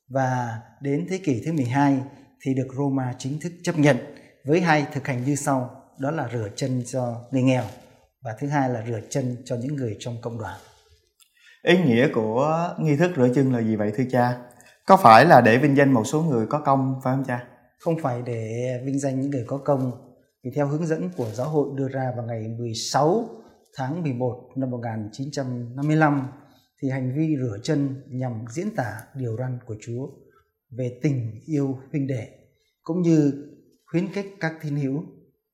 và 0.10 0.60
đến 0.82 1.08
thế 1.10 1.18
kỷ 1.18 1.42
thứ 1.46 1.54
12 1.54 2.00
thì 2.42 2.54
được 2.54 2.68
Roma 2.78 3.14
chính 3.18 3.40
thức 3.40 3.52
chấp 3.64 3.78
nhận 3.78 3.98
với 4.46 4.62
hai 4.62 4.86
thực 4.94 5.08
hành 5.08 5.24
như 5.24 5.36
sau 5.36 5.82
đó 6.00 6.12
là 6.12 6.30
rửa 6.34 6.50
chân 6.56 6.84
cho 6.86 7.22
người 7.32 7.42
nghèo 7.42 7.64
và 8.22 8.36
thứ 8.40 8.48
hai 8.48 8.70
là 8.70 8.84
rửa 8.88 9.00
chân 9.10 9.38
cho 9.46 9.56
những 9.56 9.76
người 9.76 9.96
trong 10.00 10.18
cộng 10.22 10.38
đoàn. 10.38 10.60
Ý 11.64 11.78
nghĩa 11.78 12.08
của 12.14 12.70
nghi 12.80 12.96
thức 12.96 13.12
rửa 13.16 13.30
chân 13.36 13.54
là 13.54 13.62
gì 13.62 13.76
vậy 13.76 13.92
thưa 13.98 14.04
cha? 14.12 14.38
Có 14.86 14.98
phải 14.98 15.26
là 15.26 15.42
để 15.42 15.58
vinh 15.58 15.76
danh 15.76 15.94
một 15.94 16.04
số 16.04 16.22
người 16.22 16.46
có 16.48 16.60
công 16.60 17.00
phải 17.04 17.16
không 17.16 17.26
cha? 17.28 17.44
Không 17.80 17.96
phải 18.02 18.22
để 18.26 18.72
vinh 18.86 19.00
danh 19.00 19.22
những 19.22 19.32
người 19.32 19.44
có 19.48 19.58
công 19.58 19.92
vì 20.44 20.52
theo 20.56 20.68
hướng 20.68 20.86
dẫn 20.86 21.10
của 21.18 21.30
giáo 21.34 21.50
hội 21.50 21.70
đưa 21.76 21.88
ra 21.88 22.12
vào 22.16 22.26
ngày 22.26 22.48
16 22.60 23.30
tháng 23.78 24.04
11 24.04 24.50
năm 24.56 24.72
1955 24.72 26.28
thì 26.82 26.90
hành 26.90 27.16
vi 27.18 27.36
rửa 27.38 27.58
chân 27.64 28.04
nhằm 28.08 28.46
diễn 28.50 28.76
tả 28.76 29.02
điều 29.16 29.38
răn 29.38 29.60
của 29.66 29.76
Chúa 29.82 30.08
về 30.78 31.00
tình 31.02 31.42
yêu 31.46 31.80
huynh 31.92 32.08
đệ 32.08 32.30
cũng 32.84 33.02
như 33.02 33.34
khuyến 33.86 34.14
khích 34.14 34.26
các 34.40 34.54
thiên 34.62 34.76
hữu 34.76 35.04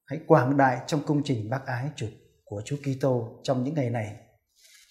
hãy 0.06 0.20
quảng 0.28 0.58
đại 0.58 0.78
trong 0.88 1.04
công 1.06 1.24
trình 1.24 1.50
bác 1.50 1.66
ái 1.66 1.90
chủ 1.96 2.08
của 2.44 2.62
Chúa 2.66 2.78
Kitô 2.78 3.40
trong 3.44 3.64
những 3.64 3.74
ngày 3.74 3.90
này. 3.90 4.16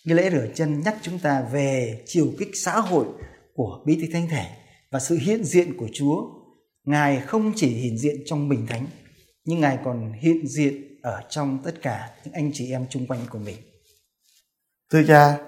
Nghi 0.05 0.15
lễ 0.15 0.31
rửa 0.31 0.47
chân 0.55 0.81
nhắc 0.81 0.97
chúng 1.03 1.19
ta 1.19 1.43
về 1.43 2.03
chiều 2.07 2.33
kích 2.39 2.51
xã 2.55 2.81
hội 2.81 3.07
của 3.55 3.83
bí 3.87 3.99
tích 4.01 4.11
thánh 4.13 4.29
thể 4.29 4.47
và 4.91 5.01
sự 5.01 5.19
hiện 5.19 5.45
diện 5.45 5.77
của 5.77 5.89
Chúa. 5.93 6.23
Ngài 6.85 7.21
không 7.21 7.53
chỉ 7.57 7.69
hiện 7.69 7.99
diện 7.99 8.17
trong 8.27 8.49
bình 8.49 8.67
thánh, 8.67 8.87
nhưng 9.45 9.61
Ngài 9.61 9.79
còn 9.85 10.13
hiện 10.13 10.47
diện 10.47 11.01
ở 11.03 11.23
trong 11.29 11.59
tất 11.65 11.83
cả 11.83 12.11
những 12.25 12.35
anh 12.35 12.51
chị 12.55 12.71
em 12.71 12.87
chung 12.91 13.07
quanh 13.07 13.21
của 13.31 13.39
mình. 13.39 13.57
Thưa 14.93 15.03
cha, 15.09 15.39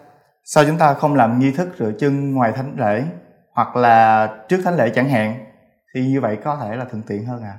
sao 0.44 0.64
chúng 0.64 0.78
ta 0.78 0.94
không 0.94 1.14
làm 1.14 1.38
nghi 1.38 1.52
thức 1.52 1.68
rửa 1.78 1.92
chân 1.98 2.34
ngoài 2.34 2.52
thánh 2.52 2.76
lễ 2.78 3.04
hoặc 3.50 3.76
là 3.76 4.28
trước 4.48 4.60
thánh 4.64 4.76
lễ 4.76 4.92
chẳng 4.94 5.08
hạn? 5.08 5.44
Thì 5.94 6.06
như 6.06 6.20
vậy 6.20 6.38
có 6.44 6.58
thể 6.62 6.76
là 6.76 6.84
thuận 6.84 7.02
tiện 7.02 7.24
hơn 7.24 7.42
à 7.42 7.58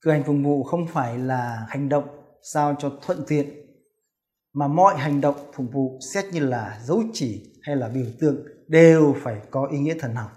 cử 0.00 0.10
hành 0.10 0.24
phục 0.24 0.36
vụ 0.42 0.62
không 0.62 0.86
phải 0.86 1.18
là 1.18 1.66
hành 1.68 1.88
động 1.88 2.04
sao 2.52 2.76
cho 2.78 2.92
thuận 3.02 3.24
tiện 3.28 3.48
mà 4.52 4.68
mọi 4.68 4.96
hành 4.96 5.20
động 5.20 5.36
phục 5.54 5.66
vụ 5.72 5.98
xét 6.14 6.24
như 6.32 6.40
là 6.40 6.80
dấu 6.84 7.02
chỉ 7.12 7.58
hay 7.62 7.76
là 7.76 7.88
biểu 7.88 8.06
tượng 8.20 8.36
đều 8.68 9.16
phải 9.22 9.40
có 9.50 9.68
ý 9.72 9.78
nghĩa 9.78 9.94
thần 9.98 10.14
học. 10.14 10.30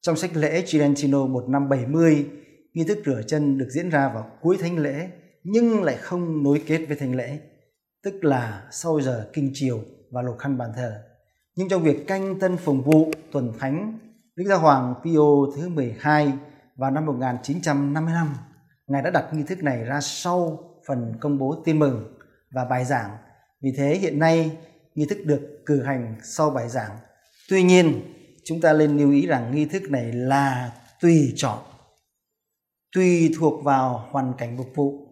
Trong 0.00 0.16
sách 0.16 0.30
lễ 0.34 0.62
Tridentino 0.66 1.26
1570, 1.26 2.26
nghi 2.74 2.84
thức 2.84 2.98
rửa 3.06 3.22
chân 3.26 3.58
được 3.58 3.68
diễn 3.70 3.88
ra 3.88 4.10
vào 4.14 4.30
cuối 4.40 4.56
thánh 4.60 4.78
lễ 4.78 5.08
nhưng 5.44 5.82
lại 5.82 5.96
không 5.96 6.42
nối 6.42 6.62
kết 6.66 6.84
với 6.88 6.96
thánh 6.96 7.14
lễ, 7.14 7.38
tức 8.02 8.24
là 8.24 8.68
sau 8.70 9.00
giờ 9.00 9.30
kinh 9.32 9.50
chiều 9.54 9.80
và 10.12 10.22
lục 10.22 10.38
khăn 10.38 10.58
bàn 10.58 10.72
thờ. 10.76 11.02
Nhưng 11.56 11.68
trong 11.68 11.82
việc 11.82 12.06
canh 12.06 12.40
tân 12.40 12.56
phùng 12.56 12.82
vụ 12.82 13.10
tuần 13.32 13.52
thánh, 13.58 13.98
Đức 14.36 14.44
Giáo 14.48 14.58
Hoàng 14.58 14.94
Pio 15.04 15.56
thứ 15.56 15.68
12 15.68 16.32
vào 16.76 16.90
năm 16.90 17.06
1955, 17.06 18.34
Ngài 18.86 19.02
đã 19.02 19.10
đặt 19.10 19.28
nghi 19.32 19.42
thức 19.42 19.62
này 19.62 19.84
ra 19.84 20.00
sau 20.00 20.58
phần 20.86 21.12
công 21.20 21.38
bố 21.38 21.62
tin 21.64 21.78
mừng 21.78 22.14
và 22.50 22.64
bài 22.64 22.84
giảng. 22.84 23.10
Vì 23.62 23.72
thế 23.76 23.94
hiện 23.94 24.18
nay 24.18 24.56
nghi 24.94 25.06
thức 25.10 25.18
được 25.24 25.62
cử 25.66 25.82
hành 25.82 26.16
sau 26.22 26.50
bài 26.50 26.68
giảng. 26.68 26.96
Tuy 27.48 27.62
nhiên, 27.62 28.02
chúng 28.44 28.60
ta 28.60 28.72
nên 28.72 28.96
lưu 28.96 29.10
ý 29.10 29.26
rằng 29.26 29.54
nghi 29.54 29.64
thức 29.64 29.82
này 29.90 30.12
là 30.12 30.72
tùy 31.00 31.32
chọn, 31.36 31.58
tùy 32.94 33.34
thuộc 33.38 33.64
vào 33.64 34.08
hoàn 34.10 34.32
cảnh 34.38 34.58
phục 34.58 34.68
vụ, 34.74 35.06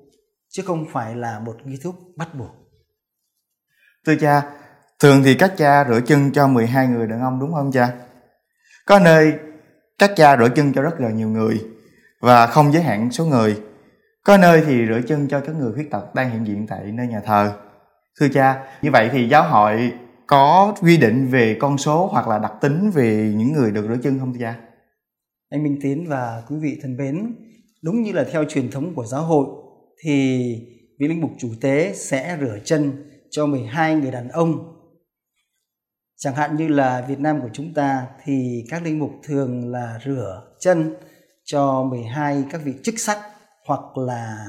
chứ 0.48 0.62
không 0.66 0.86
phải 0.92 1.16
là 1.16 1.38
một 1.38 1.56
nghi 1.64 1.76
thức 1.82 1.94
bắt 2.16 2.34
buộc. 2.34 2.50
Thưa 4.06 4.14
cha, 4.20 4.59
thường 5.00 5.22
thì 5.24 5.34
các 5.34 5.52
cha 5.56 5.84
rửa 5.88 6.00
chân 6.06 6.32
cho 6.32 6.48
12 6.48 6.86
người 6.86 7.06
đàn 7.06 7.20
ông 7.20 7.40
đúng 7.40 7.52
không 7.52 7.72
cha? 7.72 7.92
Có 8.86 8.98
nơi 8.98 9.32
các 9.98 10.10
cha 10.16 10.36
rửa 10.36 10.48
chân 10.56 10.72
cho 10.72 10.82
rất 10.82 11.00
là 11.00 11.10
nhiều 11.10 11.28
người 11.28 11.60
và 12.20 12.46
không 12.46 12.72
giới 12.72 12.82
hạn 12.82 13.10
số 13.10 13.24
người. 13.24 13.56
Có 14.24 14.36
nơi 14.36 14.62
thì 14.66 14.86
rửa 14.86 15.00
chân 15.08 15.28
cho 15.28 15.40
các 15.40 15.56
người 15.56 15.72
khuyết 15.72 15.90
tật 15.90 16.14
đang 16.14 16.30
hiện 16.30 16.46
diện 16.46 16.66
tại 16.66 16.80
nơi 16.84 17.06
nhà 17.06 17.20
thờ. 17.24 17.52
Thưa 18.20 18.28
cha, 18.28 18.64
như 18.82 18.90
vậy 18.90 19.08
thì 19.12 19.28
giáo 19.28 19.48
hội 19.48 19.92
có 20.26 20.74
quy 20.80 20.96
định 20.96 21.28
về 21.30 21.56
con 21.60 21.78
số 21.78 22.08
hoặc 22.12 22.28
là 22.28 22.38
đặc 22.38 22.52
tính 22.60 22.90
về 22.90 23.32
những 23.36 23.52
người 23.52 23.70
được 23.70 23.86
rửa 23.88 23.96
chân 24.02 24.18
không 24.18 24.32
thưa 24.32 24.40
cha? 24.40 24.54
Anh 25.50 25.62
Minh 25.62 25.78
Tiến 25.82 26.08
và 26.08 26.42
quý 26.48 26.56
vị 26.62 26.78
thân 26.82 26.96
mến, 26.96 27.34
đúng 27.82 28.02
như 28.02 28.12
là 28.12 28.24
theo 28.32 28.44
truyền 28.44 28.70
thống 28.70 28.94
của 28.94 29.04
giáo 29.04 29.22
hội 29.22 29.46
thì 30.04 30.38
vị 31.00 31.08
linh 31.08 31.20
mục 31.20 31.30
chủ 31.38 31.48
tế 31.60 31.92
sẽ 31.94 32.36
rửa 32.40 32.58
chân 32.64 32.92
cho 33.30 33.46
12 33.46 33.94
người 33.94 34.10
đàn 34.10 34.28
ông. 34.28 34.79
Chẳng 36.22 36.34
hạn 36.34 36.56
như 36.56 36.68
là 36.68 37.04
Việt 37.08 37.20
Nam 37.20 37.40
của 37.40 37.48
chúng 37.52 37.74
ta 37.74 38.06
thì 38.24 38.64
các 38.68 38.82
linh 38.82 38.98
mục 38.98 39.10
thường 39.22 39.72
là 39.72 39.98
rửa 40.04 40.42
chân 40.58 40.94
cho 41.44 41.82
12 41.82 42.44
các 42.50 42.60
vị 42.64 42.74
chức 42.82 42.94
sắc 42.98 43.18
hoặc 43.66 43.98
là 43.98 44.46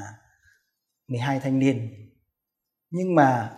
12 1.07 1.39
thanh 1.39 1.59
niên. 1.59 1.89
Nhưng 2.89 3.15
mà 3.15 3.51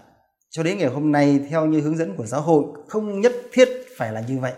cho 0.50 0.63
đến 0.63 0.77
ngày 0.77 0.89
hôm 0.89 1.12
nay 1.12 1.39
theo 1.50 1.65
như 1.65 1.82
hướng 1.82 1.98
dẫn 1.98 2.15
của 2.17 2.25
giáo 2.25 2.41
hội 2.41 2.65
không 2.88 3.22
nhất 3.22 3.34
thiết 3.53 3.70
phải 3.98 4.12
là 4.12 4.22
như 4.27 4.39
vậy. 4.39 4.53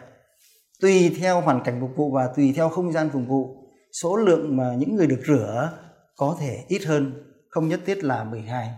Tùy 0.81 1.15
theo 1.19 1.41
hoàn 1.41 1.63
cảnh 1.63 1.77
phục 1.81 1.91
vụ 1.95 2.11
và 2.11 2.27
tùy 2.35 2.53
theo 2.55 2.69
không 2.69 2.91
gian 2.91 3.09
phục 3.09 3.23
vụ, 3.27 3.71
số 4.01 4.15
lượng 4.15 4.57
mà 4.57 4.75
những 4.77 4.95
người 4.95 5.07
được 5.07 5.21
rửa 5.27 5.71
có 6.15 6.37
thể 6.39 6.63
ít 6.67 6.83
hơn, 6.85 7.13
không 7.49 7.67
nhất 7.67 7.79
thiết 7.85 8.03
là 8.03 8.23
12. 8.23 8.69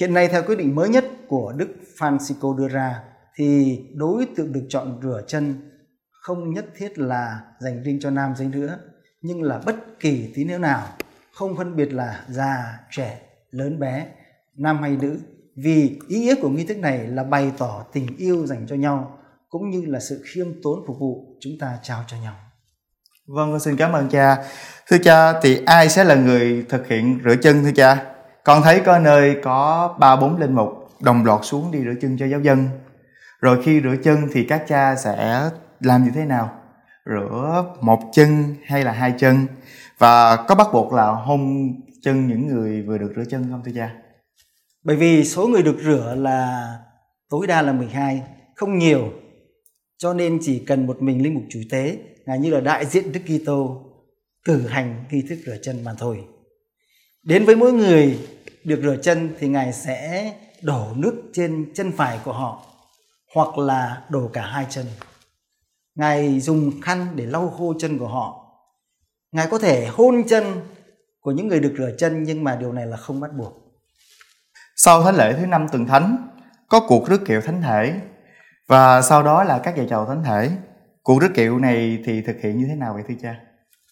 Hiện 0.00 0.14
nay 0.14 0.28
theo 0.28 0.42
quyết 0.42 0.56
định 0.58 0.74
mới 0.74 0.88
nhất 0.88 1.04
của 1.28 1.52
Đức 1.56 1.68
Francisco 1.98 2.56
đưa 2.56 2.68
ra 2.68 3.11
thì 3.36 3.80
đối 3.94 4.26
tượng 4.36 4.52
được 4.52 4.66
chọn 4.68 5.00
rửa 5.02 5.22
chân 5.26 5.54
không 6.10 6.54
nhất 6.54 6.66
thiết 6.76 6.98
là 6.98 7.40
dành 7.60 7.82
riêng 7.82 7.98
cho 8.00 8.10
nam 8.10 8.34
giới 8.36 8.48
nữa 8.48 8.78
nhưng 9.22 9.42
là 9.42 9.60
bất 9.66 9.76
kỳ 10.00 10.32
tín 10.34 10.48
hữu 10.48 10.58
nào 10.58 10.88
không 11.34 11.56
phân 11.56 11.76
biệt 11.76 11.92
là 11.92 12.24
già 12.28 12.78
trẻ 12.90 13.20
lớn 13.50 13.78
bé 13.78 14.06
nam 14.56 14.78
hay 14.78 14.96
nữ 15.00 15.18
vì 15.56 15.98
ý 16.08 16.20
nghĩa 16.20 16.34
của 16.34 16.48
nghi 16.48 16.64
thức 16.64 16.78
này 16.78 17.06
là 17.06 17.24
bày 17.24 17.52
tỏ 17.58 17.84
tình 17.92 18.16
yêu 18.16 18.46
dành 18.46 18.66
cho 18.68 18.76
nhau 18.76 19.18
cũng 19.48 19.70
như 19.70 19.84
là 19.86 20.00
sự 20.00 20.22
khiêm 20.24 20.46
tốn 20.62 20.84
phục 20.86 20.98
vụ 20.98 21.36
chúng 21.40 21.52
ta 21.60 21.78
trao 21.82 22.04
cho 22.06 22.16
nhau 22.16 22.34
Vâng, 23.26 23.50
con 23.50 23.60
xin 23.60 23.76
cảm 23.76 23.92
ơn 23.92 24.08
cha. 24.08 24.36
Thưa 24.88 24.98
cha, 24.98 25.40
thì 25.40 25.62
ai 25.66 25.88
sẽ 25.88 26.04
là 26.04 26.14
người 26.14 26.64
thực 26.68 26.86
hiện 26.86 27.20
rửa 27.24 27.34
chân 27.42 27.64
thưa 27.64 27.72
cha? 27.76 28.04
Con 28.44 28.62
thấy 28.62 28.80
có 28.80 28.98
nơi 28.98 29.36
có 29.44 29.94
ba 29.98 30.16
bốn 30.16 30.40
linh 30.40 30.54
mục 30.54 30.68
đồng 31.00 31.24
loạt 31.24 31.40
xuống 31.42 31.72
đi 31.72 31.78
rửa 31.84 31.94
chân 32.00 32.16
cho 32.18 32.26
giáo 32.26 32.40
dân. 32.40 32.68
Rồi 33.42 33.62
khi 33.62 33.80
rửa 33.80 33.96
chân 34.04 34.28
thì 34.32 34.44
các 34.44 34.64
cha 34.68 34.96
sẽ 34.96 35.50
làm 35.80 36.04
như 36.04 36.10
thế 36.14 36.24
nào? 36.24 36.50
Rửa 37.06 37.64
một 37.80 38.00
chân 38.12 38.54
hay 38.64 38.84
là 38.84 38.92
hai 38.92 39.14
chân? 39.18 39.46
Và 39.98 40.36
có 40.36 40.54
bắt 40.54 40.66
buộc 40.72 40.92
là 40.92 41.06
hôn 41.06 41.72
chân 42.02 42.28
những 42.28 42.46
người 42.46 42.82
vừa 42.82 42.98
được 42.98 43.12
rửa 43.16 43.24
chân 43.30 43.46
không 43.50 43.62
thưa 43.64 43.72
cha? 43.74 43.94
Bởi 44.84 44.96
vì 44.96 45.24
số 45.24 45.46
người 45.46 45.62
được 45.62 45.76
rửa 45.84 46.14
là 46.18 46.68
tối 47.30 47.46
đa 47.46 47.62
là 47.62 47.72
12, 47.72 48.22
không 48.56 48.78
nhiều. 48.78 49.12
Cho 49.98 50.14
nên 50.14 50.38
chỉ 50.42 50.58
cần 50.58 50.86
một 50.86 51.02
mình 51.02 51.22
linh 51.22 51.34
mục 51.34 51.44
chủ 51.48 51.60
tế, 51.70 51.98
là 52.24 52.36
như 52.36 52.50
là 52.50 52.60
đại 52.60 52.86
diện 52.86 53.12
Đức 53.12 53.20
Kitô 53.26 53.82
cử 54.44 54.66
hành 54.66 55.04
nghi 55.10 55.22
thức 55.28 55.38
rửa 55.46 55.56
chân 55.62 55.84
mà 55.84 55.94
thôi. 55.98 56.24
Đến 57.24 57.44
với 57.44 57.56
mỗi 57.56 57.72
người 57.72 58.18
được 58.64 58.80
rửa 58.82 58.96
chân 59.02 59.34
thì 59.38 59.48
Ngài 59.48 59.72
sẽ 59.72 60.32
đổ 60.62 60.86
nước 60.96 61.22
trên 61.32 61.72
chân 61.74 61.92
phải 61.92 62.18
của 62.24 62.32
họ 62.32 62.71
hoặc 63.34 63.58
là 63.58 64.04
đổ 64.08 64.30
cả 64.32 64.42
hai 64.42 64.66
chân. 64.70 64.86
Ngài 65.94 66.40
dùng 66.40 66.80
khăn 66.82 67.06
để 67.14 67.26
lau 67.26 67.48
khô 67.48 67.74
chân 67.78 67.98
của 67.98 68.08
họ. 68.08 68.38
Ngài 69.32 69.46
có 69.50 69.58
thể 69.58 69.86
hôn 69.86 70.22
chân 70.28 70.44
của 71.20 71.30
những 71.30 71.48
người 71.48 71.60
được 71.60 71.74
rửa 71.78 71.90
chân 71.98 72.22
nhưng 72.22 72.44
mà 72.44 72.56
điều 72.56 72.72
này 72.72 72.86
là 72.86 72.96
không 72.96 73.20
bắt 73.20 73.30
buộc. 73.38 73.52
Sau 74.76 75.02
thánh 75.02 75.16
lễ 75.16 75.34
thứ 75.38 75.46
năm 75.46 75.66
tuần 75.72 75.86
thánh, 75.86 76.28
có 76.68 76.80
cuộc 76.88 77.08
rước 77.08 77.20
kiệu 77.26 77.40
thánh 77.40 77.62
thể 77.62 78.00
và 78.68 79.02
sau 79.02 79.22
đó 79.22 79.44
là 79.44 79.58
các 79.58 79.76
ngày 79.76 79.86
chầu 79.90 80.06
thánh 80.06 80.24
thể. 80.24 80.50
Cuộc 81.02 81.20
rước 81.20 81.30
kiệu 81.34 81.58
này 81.58 81.98
thì 82.04 82.22
thực 82.22 82.36
hiện 82.42 82.58
như 82.58 82.66
thế 82.68 82.74
nào 82.74 82.94
vậy 82.94 83.02
thưa 83.08 83.14
cha? 83.22 83.40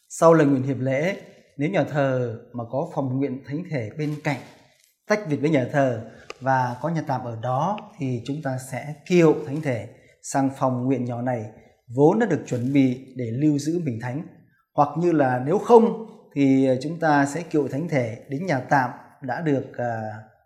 Sau 0.09 0.35
lần 0.35 0.51
nguyện 0.51 0.63
hiệp 0.63 0.79
lễ, 0.79 1.17
nếu 1.57 1.71
nhà 1.71 1.85
thờ 1.85 2.39
mà 2.53 2.65
có 2.71 2.89
phòng 2.95 3.19
nguyện 3.19 3.43
thánh 3.47 3.63
thể 3.71 3.91
bên 3.99 4.15
cạnh 4.25 4.41
tách 5.09 5.21
biệt 5.29 5.37
với 5.37 5.51
nhà 5.51 5.67
thờ 5.73 6.11
và 6.41 6.77
có 6.83 6.89
nhà 6.89 7.03
tạm 7.07 7.25
ở 7.25 7.39
đó 7.43 7.79
thì 7.99 8.23
chúng 8.27 8.43
ta 8.43 8.59
sẽ 8.71 8.95
kiệu 9.07 9.35
thánh 9.47 9.63
thể 9.63 9.89
sang 10.23 10.51
phòng 10.59 10.85
nguyện 10.85 11.05
nhỏ 11.05 11.23
này 11.23 11.45
vốn 11.97 12.19
đã 12.19 12.27
được 12.27 12.43
chuẩn 12.47 12.73
bị 12.73 13.15
để 13.17 13.31
lưu 13.31 13.59
giữ 13.59 13.81
bình 13.85 13.99
thánh. 14.03 14.27
Hoặc 14.75 14.89
như 14.99 15.13
là 15.13 15.43
nếu 15.47 15.59
không 15.59 16.07
thì 16.35 16.69
chúng 16.83 17.01
ta 17.01 17.27
sẽ 17.27 17.43
kiệu 17.43 17.69
thánh 17.69 17.89
thể 17.89 18.25
đến 18.29 18.47
nhà 18.47 18.61
tạm 18.61 18.91
đã 19.23 19.41
được 19.41 19.65
uh, 19.71 19.87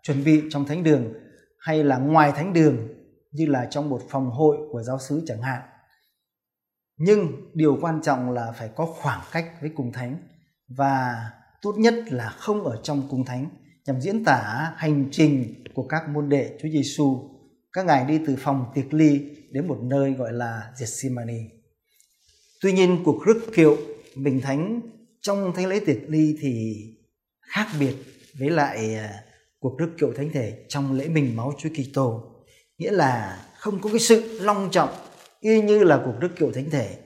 chuẩn 0.03 0.23
bị 0.23 0.43
trong 0.49 0.65
thánh 0.65 0.83
đường 0.83 1.13
hay 1.59 1.83
là 1.83 1.97
ngoài 1.97 2.31
thánh 2.31 2.53
đường 2.53 2.87
như 3.31 3.45
là 3.45 3.67
trong 3.69 3.89
một 3.89 4.01
phòng 4.09 4.29
hội 4.29 4.57
của 4.71 4.83
giáo 4.83 4.99
sứ 4.99 5.23
chẳng 5.27 5.41
hạn. 5.41 5.61
Nhưng 6.97 7.27
điều 7.53 7.77
quan 7.81 8.01
trọng 8.01 8.31
là 8.31 8.51
phải 8.51 8.69
có 8.75 8.85
khoảng 8.85 9.21
cách 9.31 9.45
với 9.61 9.71
cung 9.75 9.91
thánh 9.91 10.17
và 10.77 11.29
tốt 11.61 11.75
nhất 11.77 11.93
là 12.07 12.29
không 12.29 12.63
ở 12.63 12.79
trong 12.83 13.07
cung 13.09 13.25
thánh 13.25 13.49
nhằm 13.85 14.01
diễn 14.01 14.25
tả 14.25 14.73
hành 14.75 15.07
trình 15.11 15.64
của 15.75 15.83
các 15.83 16.09
môn 16.09 16.29
đệ 16.29 16.57
Chúa 16.61 16.69
Giêsu. 16.69 17.29
Các 17.73 17.85
ngài 17.85 18.05
đi 18.05 18.19
từ 18.27 18.35
phòng 18.39 18.65
tiệc 18.75 18.93
ly 18.93 19.21
đến 19.51 19.67
một 19.67 19.77
nơi 19.81 20.11
gọi 20.11 20.33
là 20.33 20.71
Gethsemane. 20.79 21.43
Tuy 22.61 22.73
nhiên 22.73 23.01
cuộc 23.05 23.25
rước 23.25 23.41
kiệu 23.55 23.77
bình 24.15 24.41
thánh 24.41 24.81
trong 25.21 25.53
thánh 25.55 25.65
lễ 25.65 25.79
tiệc 25.85 25.97
ly 26.07 26.37
thì 26.41 26.83
khác 27.41 27.67
biệt 27.79 27.95
với 28.39 28.49
lại 28.49 28.95
à, 28.95 29.23
cuộc 29.59 29.77
rước 29.77 29.89
kiệu 29.99 30.13
thánh 30.13 30.29
thể 30.33 30.65
trong 30.67 30.93
lễ 30.93 31.07
mình 31.07 31.35
máu 31.35 31.53
Chúa 31.57 31.69
Kitô, 31.69 32.23
nghĩa 32.77 32.91
là 32.91 33.45
không 33.57 33.81
có 33.81 33.89
cái 33.89 33.99
sự 33.99 34.39
long 34.41 34.69
trọng 34.71 34.89
y 35.39 35.61
như 35.61 35.83
là 35.83 36.01
cuộc 36.05 36.13
rước 36.21 36.35
kiệu 36.35 36.51
thánh 36.51 36.69
thể 36.69 36.97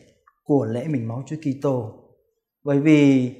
của 0.43 0.65
lễ 0.65 0.87
mình 0.87 1.07
máu 1.07 1.23
Chúa 1.27 1.35
Kitô. 1.35 2.03
Bởi 2.63 2.79
vì 2.79 3.31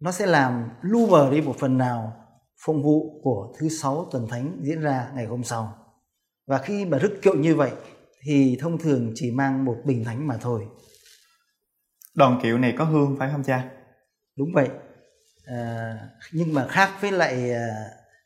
nó 0.00 0.12
sẽ 0.12 0.26
làm 0.26 0.68
lu 0.82 1.06
mờ 1.06 1.30
đi 1.32 1.40
một 1.40 1.56
phần 1.58 1.78
nào 1.78 2.21
phụng 2.64 2.82
vụ 2.82 3.20
của 3.22 3.54
thứ 3.58 3.68
sáu 3.68 4.08
tuần 4.10 4.28
thánh 4.28 4.60
diễn 4.62 4.80
ra 4.80 5.10
ngày 5.14 5.26
hôm 5.26 5.44
sau. 5.44 5.78
Và 6.46 6.58
khi 6.58 6.84
mà 6.84 6.98
rước 6.98 7.18
kiệu 7.22 7.34
như 7.34 7.54
vậy 7.54 7.70
thì 8.22 8.56
thông 8.60 8.78
thường 8.78 9.12
chỉ 9.14 9.30
mang 9.30 9.64
một 9.64 9.76
bình 9.84 10.04
thánh 10.04 10.26
mà 10.26 10.36
thôi. 10.40 10.66
Đoàn 12.14 12.40
kiệu 12.42 12.58
này 12.58 12.74
có 12.78 12.84
hương 12.84 13.16
phải 13.18 13.30
không 13.32 13.42
cha? 13.42 13.70
Đúng 14.36 14.52
vậy. 14.54 14.68
À, 15.44 15.98
nhưng 16.32 16.54
mà 16.54 16.66
khác 16.68 16.90
với 17.00 17.12
lại 17.12 17.52
à, 17.52 17.68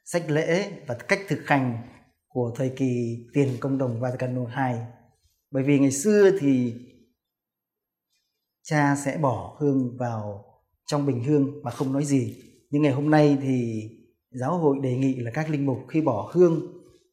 sách 0.05 0.31
lễ 0.31 0.73
và 0.87 0.95
cách 1.09 1.21
thực 1.29 1.47
hành 1.47 1.89
của 2.29 2.53
thời 2.57 2.73
kỳ 2.77 3.19
tiền 3.33 3.57
công 3.61 3.79
đồng 3.79 4.01
Vatican 4.01 4.37
II. 4.37 4.79
Bởi 5.51 5.63
vì 5.63 5.79
ngày 5.79 5.93
xưa 5.93 6.31
thì 6.41 6.75
cha 8.63 8.97
sẽ 9.05 9.19
bỏ 9.19 9.57
hương 9.61 9.97
vào 9.99 10.45
trong 10.87 11.07
bình 11.07 11.25
hương 11.25 11.63
mà 11.63 11.71
không 11.71 11.93
nói 11.93 12.05
gì. 12.05 12.43
Nhưng 12.71 12.83
ngày 12.83 12.93
hôm 12.93 13.11
nay 13.11 13.39
thì 13.43 13.89
giáo 14.41 14.59
hội 14.59 14.77
đề 14.83 14.97
nghị 14.97 15.15
là 15.15 15.31
các 15.35 15.51
linh 15.51 15.67
mục 15.67 15.79
khi 15.89 16.01
bỏ 16.01 16.31
hương 16.35 16.61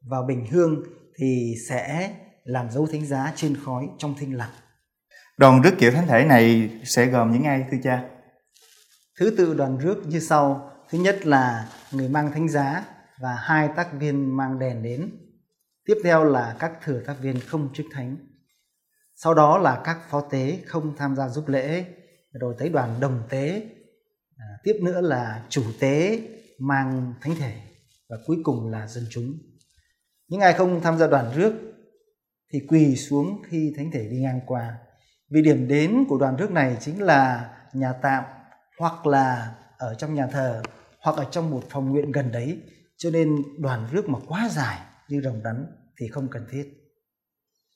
vào 0.10 0.24
bình 0.24 0.46
hương 0.52 0.84
thì 1.16 1.56
sẽ 1.70 2.16
làm 2.44 2.72
dấu 2.72 2.88
thánh 2.88 3.06
giá 3.06 3.34
trên 3.36 3.58
khói 3.66 3.90
trong 3.98 4.16
thinh 4.20 4.38
lặng. 4.38 4.52
Đoàn 5.38 5.62
rước 5.62 5.72
kiệu 5.78 5.92
thánh 5.92 6.08
thể 6.08 6.26
này 6.26 6.70
sẽ 6.86 7.06
gồm 7.06 7.32
những 7.32 7.44
ai 7.44 7.66
thưa 7.72 7.78
cha? 7.84 8.10
Thứ 9.20 9.36
tự 9.38 9.54
đoàn 9.54 9.78
rước 9.78 10.08
như 10.08 10.20
sau. 10.20 10.72
Thứ 10.90 10.98
nhất 10.98 11.26
là 11.26 11.70
người 11.92 12.10
mang 12.10 12.32
thánh 12.32 12.50
giá 12.50 12.86
và 13.22 13.36
hai 13.40 13.70
tác 13.76 13.94
viên 13.94 14.38
mang 14.38 14.60
đèn 14.60 14.84
đến. 14.84 15.10
Tiếp 15.86 15.96
theo 16.04 16.24
là 16.24 16.56
các 16.60 16.72
thừa 16.84 17.00
tác 17.06 17.16
viên 17.22 17.40
không 17.40 17.70
chức 17.74 17.86
thánh. 17.92 18.18
Sau 19.16 19.34
đó 19.34 19.58
là 19.58 19.82
các 19.84 19.98
phó 20.10 20.22
tế 20.22 20.60
không 20.66 20.96
tham 20.98 21.16
gia 21.16 21.30
giúp 21.30 21.48
lễ, 21.48 21.86
rồi 22.34 22.56
tới 22.60 22.70
đoàn 22.70 23.00
đồng 23.00 23.22
tế. 23.30 23.64
À, 24.38 24.46
tiếp 24.64 24.80
nữa 24.82 25.02
là 25.02 25.44
chủ 25.50 25.64
tế 25.80 26.20
mang 26.60 27.14
thánh 27.22 27.36
thể 27.36 27.54
và 28.10 28.18
cuối 28.26 28.38
cùng 28.44 28.72
là 28.72 28.88
dân 28.88 29.06
chúng. 29.10 29.38
Những 30.28 30.42
ai 30.42 30.54
không 30.54 30.82
tham 30.82 30.98
gia 30.98 31.08
đoàn 31.08 31.32
rước 31.36 31.54
thì 32.54 32.60
quỳ 32.68 32.96
xuống 32.96 33.42
khi 33.48 33.74
thánh 33.78 33.92
thể 33.92 34.08
đi 34.10 34.18
ngang 34.18 34.40
qua. 34.46 34.78
Vì 35.30 35.42
điểm 35.42 35.68
đến 35.68 36.06
của 36.10 36.18
đoàn 36.18 36.36
rước 36.36 36.52
này 36.52 36.78
chính 36.80 37.02
là 37.02 37.50
nhà 37.74 37.94
tạm 38.02 38.24
hoặc 38.80 39.06
là 39.06 39.56
ở 39.78 39.96
trong 39.96 40.14
nhà 40.14 40.28
thờ 40.28 40.62
hoặc 41.02 41.18
ở 41.18 41.26
trong 41.32 41.50
một 41.50 41.64
phòng 41.70 41.92
nguyện 41.92 42.12
gần 42.12 42.32
đấy 42.32 42.62
cho 42.98 43.10
nên 43.10 43.44
đoàn 43.58 43.88
rước 43.92 44.10
mà 44.10 44.20
quá 44.28 44.50
dài 44.52 44.80
như 45.10 45.22
rồng 45.22 45.42
rắn 45.44 45.66
thì 46.00 46.08
không 46.08 46.28
cần 46.32 46.48
thiết 46.52 46.74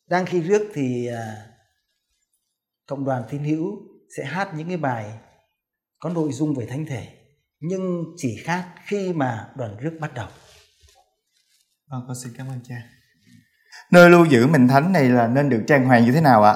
đang 0.07 0.25
khi 0.25 0.41
rước 0.41 0.71
thì 0.73 1.07
à, 1.07 1.47
cộng 2.87 3.05
đoàn 3.05 3.23
tín 3.29 3.43
hữu 3.43 3.77
sẽ 4.17 4.25
hát 4.25 4.53
những 4.55 4.67
cái 4.67 4.77
bài 4.77 5.19
có 5.99 6.09
nội 6.09 6.31
dung 6.31 6.53
về 6.53 6.65
thánh 6.65 6.85
thể 6.85 7.16
nhưng 7.59 8.03
chỉ 8.15 8.37
khác 8.43 8.65
khi 8.85 9.13
mà 9.13 9.47
đoàn 9.55 9.77
rước 9.77 9.97
bắt 10.01 10.13
đầu. 10.13 10.27
Vâng 11.91 12.03
con 12.07 12.15
xin 12.23 12.33
cảm 12.37 12.47
ơn 12.47 12.59
cha. 12.69 12.75
Nơi 13.91 14.09
lưu 14.09 14.25
giữ 14.25 14.47
mình 14.47 14.67
thánh 14.67 14.91
này 14.91 15.09
là 15.09 15.27
nên 15.27 15.49
được 15.49 15.63
trang 15.67 15.85
hoàng 15.85 16.05
như 16.05 16.11
thế 16.11 16.21
nào 16.21 16.43
ạ? 16.43 16.55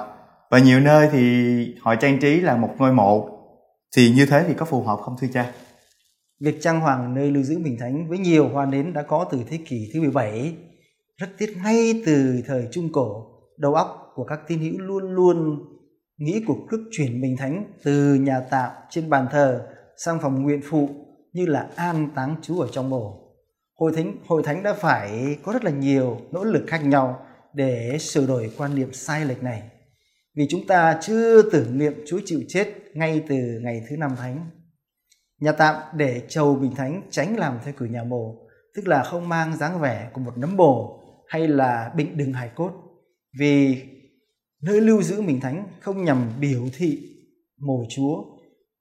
Và 0.49 0.59
nhiều 0.59 0.79
nơi 0.79 1.09
thì 1.11 1.75
họ 1.81 1.95
trang 1.95 2.19
trí 2.19 2.41
là 2.41 2.57
một 2.57 2.75
ngôi 2.77 2.93
mộ. 2.93 3.29
Thì 3.95 4.11
như 4.11 4.25
thế 4.25 4.43
thì 4.47 4.53
có 4.53 4.65
phù 4.65 4.83
hợp 4.83 4.99
không 5.01 5.15
thưa 5.21 5.27
cha? 5.33 5.51
Việc 6.39 6.57
trang 6.61 6.79
hoàng 6.79 7.13
nơi 7.13 7.31
lưu 7.31 7.43
giữ 7.43 7.59
Bình 7.59 7.77
Thánh 7.79 8.09
với 8.09 8.17
nhiều 8.17 8.49
hoa 8.49 8.65
nến 8.65 8.93
đã 8.93 9.03
có 9.03 9.27
từ 9.31 9.43
thế 9.49 9.59
kỷ 9.67 9.91
thứ 9.93 9.99
17. 9.99 10.55
Rất 11.17 11.29
tiếc 11.37 11.57
ngay 11.63 12.03
từ 12.05 12.41
thời 12.47 12.67
Trung 12.71 12.91
Cổ, 12.93 13.25
đầu 13.57 13.73
óc 13.73 14.11
của 14.15 14.23
các 14.23 14.39
tín 14.47 14.59
hữu 14.59 14.79
luôn 14.79 15.11
luôn 15.11 15.65
nghĩ 16.17 16.43
cuộc 16.47 16.57
rước 16.69 16.83
chuyển 16.91 17.21
Bình 17.21 17.35
Thánh 17.37 17.73
từ 17.83 18.13
nhà 18.13 18.39
tạm 18.51 18.71
trên 18.89 19.09
bàn 19.09 19.27
thờ 19.31 19.67
sang 20.05 20.19
phòng 20.21 20.43
nguyện 20.43 20.61
phụ 20.69 20.89
như 21.33 21.45
là 21.45 21.69
an 21.75 22.09
táng 22.15 22.35
chú 22.41 22.59
ở 22.59 22.67
trong 22.71 22.89
mồ, 22.89 23.21
Hội 23.81 23.91
thánh, 23.95 24.15
hội 24.27 24.43
thánh 24.45 24.63
đã 24.63 24.73
phải 24.73 25.37
có 25.43 25.53
rất 25.53 25.63
là 25.63 25.71
nhiều 25.71 26.17
nỗ 26.31 26.43
lực 26.43 26.63
khác 26.67 26.85
nhau 26.85 27.25
để 27.53 27.97
sửa 27.99 28.27
đổi 28.27 28.51
quan 28.57 28.75
niệm 28.75 28.93
sai 28.93 29.25
lệch 29.25 29.43
này. 29.43 29.63
Vì 30.35 30.45
chúng 30.49 30.67
ta 30.67 30.99
chưa 31.01 31.41
tưởng 31.41 31.77
niệm 31.77 31.93
Chúa 32.07 32.19
chịu 32.25 32.41
chết 32.47 32.67
ngay 32.93 33.23
từ 33.27 33.35
ngày 33.61 33.83
thứ 33.89 33.97
năm 33.97 34.11
thánh 34.17 34.49
Nhà 35.39 35.51
tạm 35.51 35.75
để 35.95 36.21
chầu 36.27 36.55
bình 36.55 36.75
thánh 36.75 37.01
tránh 37.09 37.37
làm 37.37 37.59
theo 37.65 37.73
kiểu 37.79 37.87
nhà 37.87 38.03
mồ, 38.03 38.47
tức 38.75 38.87
là 38.87 39.03
không 39.03 39.29
mang 39.29 39.57
dáng 39.57 39.79
vẻ 39.79 40.09
của 40.13 40.21
một 40.21 40.37
nấm 40.37 40.57
bồ 40.57 40.99
hay 41.27 41.47
là 41.47 41.93
bệnh 41.97 42.17
đừng 42.17 42.33
hài 42.33 42.49
cốt. 42.55 42.71
Vì 43.39 43.83
nơi 44.61 44.81
lưu 44.81 45.01
giữ 45.01 45.21
bình 45.21 45.39
thánh 45.39 45.67
không 45.79 46.05
nhằm 46.05 46.29
biểu 46.39 46.61
thị 46.77 46.99
mồ 47.59 47.85
chúa, 47.89 48.23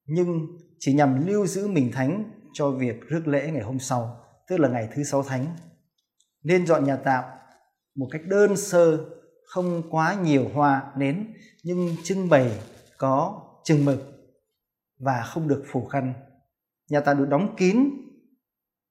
nhưng 0.07 0.47
chỉ 0.81 0.93
nhằm 0.93 1.27
lưu 1.27 1.47
giữ 1.47 1.69
mình 1.69 1.93
thánh 1.93 2.31
cho 2.53 2.71
việc 2.71 3.01
rước 3.09 3.29
lễ 3.29 3.51
ngày 3.53 3.63
hôm 3.63 3.79
sau, 3.79 4.25
tức 4.49 4.61
là 4.61 4.69
ngày 4.69 4.89
thứ 4.95 5.05
sáu 5.05 5.23
thánh. 5.23 5.57
Nên 6.43 6.67
dọn 6.67 6.85
nhà 6.85 6.97
tạm 6.97 7.25
một 7.95 8.09
cách 8.11 8.23
đơn 8.27 8.57
sơ, 8.57 8.99
không 9.47 9.83
quá 9.91 10.15
nhiều 10.15 10.49
hoa 10.55 10.93
nến, 10.97 11.35
nhưng 11.63 11.97
trưng 12.03 12.29
bày 12.29 12.59
có 12.99 13.43
chừng 13.65 13.85
mực 13.85 14.01
và 14.99 15.23
không 15.23 15.49
được 15.49 15.65
phủ 15.67 15.87
khăn. 15.87 16.15
Nhà 16.91 17.01
ta 17.01 17.15
được 17.15 17.29
đóng 17.29 17.55
kín 17.57 17.91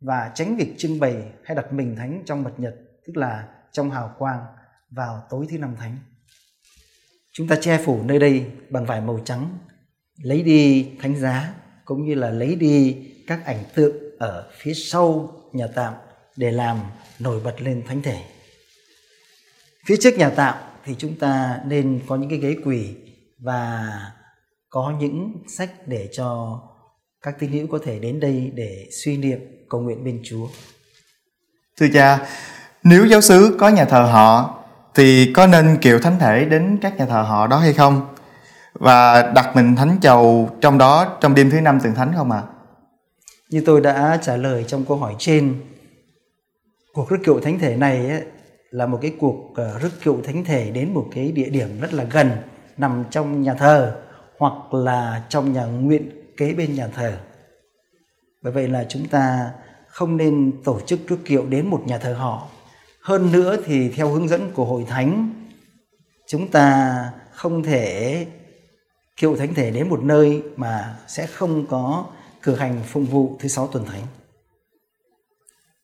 và 0.01 0.31
tránh 0.35 0.55
việc 0.55 0.73
trưng 0.77 0.99
bày 0.99 1.23
hay 1.43 1.55
đặt 1.55 1.73
mình 1.73 1.95
thánh 1.95 2.23
trong 2.25 2.43
mật 2.43 2.53
nhật 2.57 2.75
tức 3.05 3.17
là 3.17 3.47
trong 3.71 3.91
hào 3.91 4.15
quang 4.17 4.45
vào 4.89 5.23
tối 5.29 5.47
thứ 5.49 5.57
năm 5.57 5.75
thánh. 5.75 5.97
Chúng 7.33 7.47
ta 7.47 7.55
che 7.61 7.83
phủ 7.85 8.03
nơi 8.03 8.19
đây 8.19 8.51
bằng 8.69 8.85
vải 8.85 9.01
màu 9.01 9.19
trắng 9.25 9.57
lấy 10.23 10.43
đi 10.43 10.91
thánh 10.99 11.15
giá 11.15 11.53
cũng 11.89 12.05
như 12.05 12.15
là 12.15 12.29
lấy 12.29 12.55
đi 12.55 12.97
các 13.27 13.45
ảnh 13.45 13.63
tượng 13.75 13.95
ở 14.19 14.51
phía 14.57 14.73
sau 14.73 15.33
nhà 15.53 15.67
tạm 15.75 15.93
để 16.35 16.51
làm 16.51 16.79
nổi 17.19 17.39
bật 17.43 17.61
lên 17.61 17.83
thánh 17.87 18.01
thể 18.01 18.21
phía 19.85 19.95
trước 20.01 20.17
nhà 20.17 20.29
tạm 20.29 20.55
thì 20.85 20.95
chúng 20.97 21.15
ta 21.15 21.59
nên 21.65 21.99
có 22.07 22.15
những 22.15 22.29
cái 22.29 22.39
ghế 22.39 22.55
quỳ 22.65 22.95
và 23.39 23.89
có 24.69 24.93
những 24.99 25.33
sách 25.57 25.69
để 25.87 26.09
cho 26.11 26.59
các 27.21 27.39
tín 27.39 27.51
hữu 27.51 27.67
có 27.67 27.79
thể 27.85 27.99
đến 27.99 28.19
đây 28.19 28.51
để 28.53 28.87
suy 29.03 29.17
niệm 29.17 29.39
cầu 29.69 29.81
nguyện 29.81 30.03
bên 30.03 30.21
Chúa. 30.23 30.47
Thưa 31.77 31.87
cha, 31.93 32.27
nếu 32.83 33.05
giáo 33.05 33.21
xứ 33.21 33.55
có 33.59 33.69
nhà 33.69 33.85
thờ 33.85 34.01
họ 34.01 34.63
thì 34.95 35.33
có 35.33 35.47
nên 35.47 35.77
kiệu 35.81 35.99
thánh 35.99 36.19
thể 36.19 36.45
đến 36.45 36.77
các 36.81 36.97
nhà 36.97 37.05
thờ 37.05 37.21
họ 37.21 37.47
đó 37.47 37.57
hay 37.57 37.73
không? 37.73 38.18
Và 38.73 39.31
đặt 39.35 39.55
mình 39.55 39.75
thánh 39.75 39.97
chầu 40.01 40.49
trong 40.61 40.77
đó 40.77 41.17
trong 41.21 41.35
đêm 41.35 41.49
thứ 41.49 41.61
năm 41.61 41.79
tuần 41.83 41.95
thánh 41.95 42.13
không 42.15 42.31
ạ? 42.31 42.43
À? 42.45 42.49
Như 43.49 43.63
tôi 43.65 43.81
đã 43.81 44.19
trả 44.21 44.35
lời 44.35 44.65
trong 44.67 44.85
câu 44.85 44.97
hỏi 44.97 45.15
trên, 45.17 45.55
cuộc 46.93 47.09
rước 47.09 47.17
kiệu 47.25 47.39
thánh 47.39 47.59
thể 47.59 47.75
này 47.75 48.09
ấy, 48.09 48.23
là 48.71 48.85
một 48.85 48.99
cái 49.01 49.13
cuộc 49.19 49.51
ờ, 49.55 49.79
rước 49.79 49.89
kiệu 50.03 50.17
thánh 50.23 50.45
thể 50.45 50.71
đến 50.71 50.93
một 50.93 51.07
cái 51.15 51.31
địa 51.31 51.49
điểm 51.49 51.79
rất 51.81 51.93
là 51.93 52.03
gần 52.03 52.31
nằm 52.77 53.03
trong 53.11 53.41
nhà 53.41 53.53
thờ 53.53 53.95
hoặc 54.37 54.73
là 54.73 55.23
trong 55.29 55.53
nhà 55.53 55.65
nguyện 55.65 56.09
kế 56.37 56.53
bên 56.53 56.75
nhà 56.75 56.87
thờ. 56.87 57.17
Bởi 58.41 58.53
vậy 58.53 58.67
là 58.67 58.85
chúng 58.89 59.07
ta 59.07 59.51
không 59.87 60.17
nên 60.17 60.51
tổ 60.63 60.79
chức 60.85 60.99
rước 61.07 61.17
kiệu 61.25 61.45
đến 61.45 61.67
một 61.67 61.83
nhà 61.85 61.97
thờ 61.97 62.13
họ. 62.13 62.47
Hơn 63.01 63.31
nữa 63.31 63.57
thì 63.65 63.89
theo 63.89 64.09
hướng 64.09 64.27
dẫn 64.27 64.51
của 64.53 64.65
hội 64.65 64.85
thánh, 64.89 65.33
chúng 66.27 66.47
ta 66.47 66.95
không 67.31 67.63
thể 67.63 68.25
kiệu 69.19 69.35
thánh 69.35 69.53
thể 69.53 69.71
đến 69.71 69.89
một 69.89 70.03
nơi 70.03 70.41
mà 70.55 70.95
sẽ 71.07 71.27
không 71.27 71.65
có 71.67 72.05
cử 72.43 72.55
hành 72.55 72.79
phụng 72.85 73.05
vụ 73.05 73.37
thứ 73.39 73.47
sáu 73.47 73.67
tuần 73.67 73.85
thánh. 73.85 74.01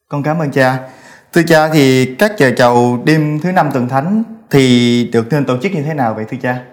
Con 0.08 0.24
cảm 0.24 0.40
ơn 0.40 0.52
cha. 0.52 0.90
Thưa 1.34 1.42
cha 1.48 1.70
thì 1.74 2.16
các 2.16 2.32
giờ 2.38 2.52
chầu 2.58 3.04
đêm 3.06 3.40
thứ 3.40 3.52
năm 3.52 3.70
tuần 3.74 3.90
thánh 3.90 4.24
thì 4.52 5.10
được 5.14 5.26
nên 5.32 5.46
tổ 5.46 5.58
chức 5.62 5.72
như 5.72 5.82
thế 5.82 5.94
nào 5.94 6.14
vậy 6.14 6.26
thưa 6.30 6.38
cha? 6.42 6.66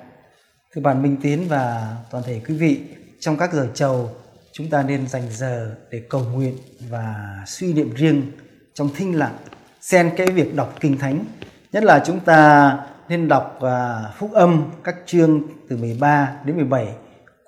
Thưa 0.75 0.83
bạn 0.83 1.03
Minh 1.03 1.17
Tiến 1.23 1.49
và 1.49 1.97
toàn 2.11 2.25
thể 2.27 2.41
quý 2.49 2.57
vị, 2.57 2.81
trong 3.21 3.37
các 3.37 3.53
giờ 3.53 3.69
chầu 3.75 4.11
chúng 4.53 4.71
ta 4.71 4.83
nên 4.83 5.09
dành 5.09 5.23
giờ 5.31 5.75
để 5.91 6.03
cầu 6.11 6.25
nguyện 6.33 6.59
và 6.91 7.15
suy 7.47 7.73
niệm 7.73 7.95
riêng 7.95 8.33
trong 8.75 8.91
thinh 8.97 9.19
lặng 9.19 9.37
xen 9.81 10.11
cái 10.17 10.27
việc 10.27 10.55
đọc 10.55 10.75
kinh 10.81 10.99
thánh 10.99 11.25
nhất 11.73 11.85
là 11.85 12.03
chúng 12.07 12.21
ta 12.21 12.79
nên 13.13 13.29
đọc 13.29 13.59
uh, 13.65 14.17
phúc 14.19 14.33
âm 14.33 14.71
các 14.85 14.97
chương 15.07 15.43
từ 15.69 15.77
13 15.77 16.33
đến 16.45 16.57
17 16.57 16.89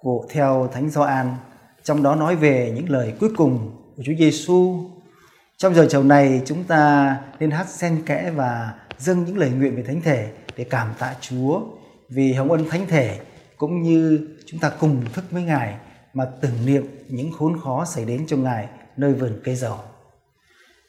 của 0.00 0.27
theo 0.31 0.68
Thánh 0.72 0.90
Gioan 0.90 1.35
trong 1.83 2.03
đó 2.03 2.14
nói 2.14 2.37
về 2.37 2.72
những 2.77 2.90
lời 2.90 3.14
cuối 3.20 3.31
cùng 3.37 3.77
của 3.96 4.03
Chúa 4.07 4.12
Giêsu. 4.18 4.90
Trong 5.57 5.74
giờ 5.74 5.87
chầu 5.90 6.05
này 6.05 6.42
chúng 6.44 6.64
ta 6.64 7.16
nên 7.40 7.50
hát 7.50 7.68
xen 7.68 8.03
kẽ 8.07 8.33
và 8.37 8.74
dâng 8.98 9.24
những 9.24 9.38
lời 9.38 9.50
nguyện 9.50 9.77
về 9.77 9.83
thánh 9.83 10.00
thể 10.00 10.31
để 10.57 10.64
cảm 10.64 10.88
tạ 10.98 11.14
Chúa 11.20 11.61
vì 12.09 12.33
hồng 12.33 12.53
ân 12.53 12.68
thánh 12.70 12.87
thể 12.87 13.18
cũng 13.57 13.83
như 13.83 14.29
chúng 14.46 14.61
ta 14.61 14.72
cùng 14.81 15.03
thức 15.12 15.24
với 15.31 15.42
Ngài 15.42 15.74
mà 16.14 16.24
tưởng 16.40 16.66
niệm 16.66 16.87
những 17.09 17.33
khốn 17.33 17.61
khó 17.64 17.85
xảy 17.85 18.05
đến 18.05 18.27
cho 18.27 18.37
Ngài 18.37 18.68
nơi 18.96 19.12
vườn 19.12 19.40
cây 19.44 19.55
dầu. 19.55 19.77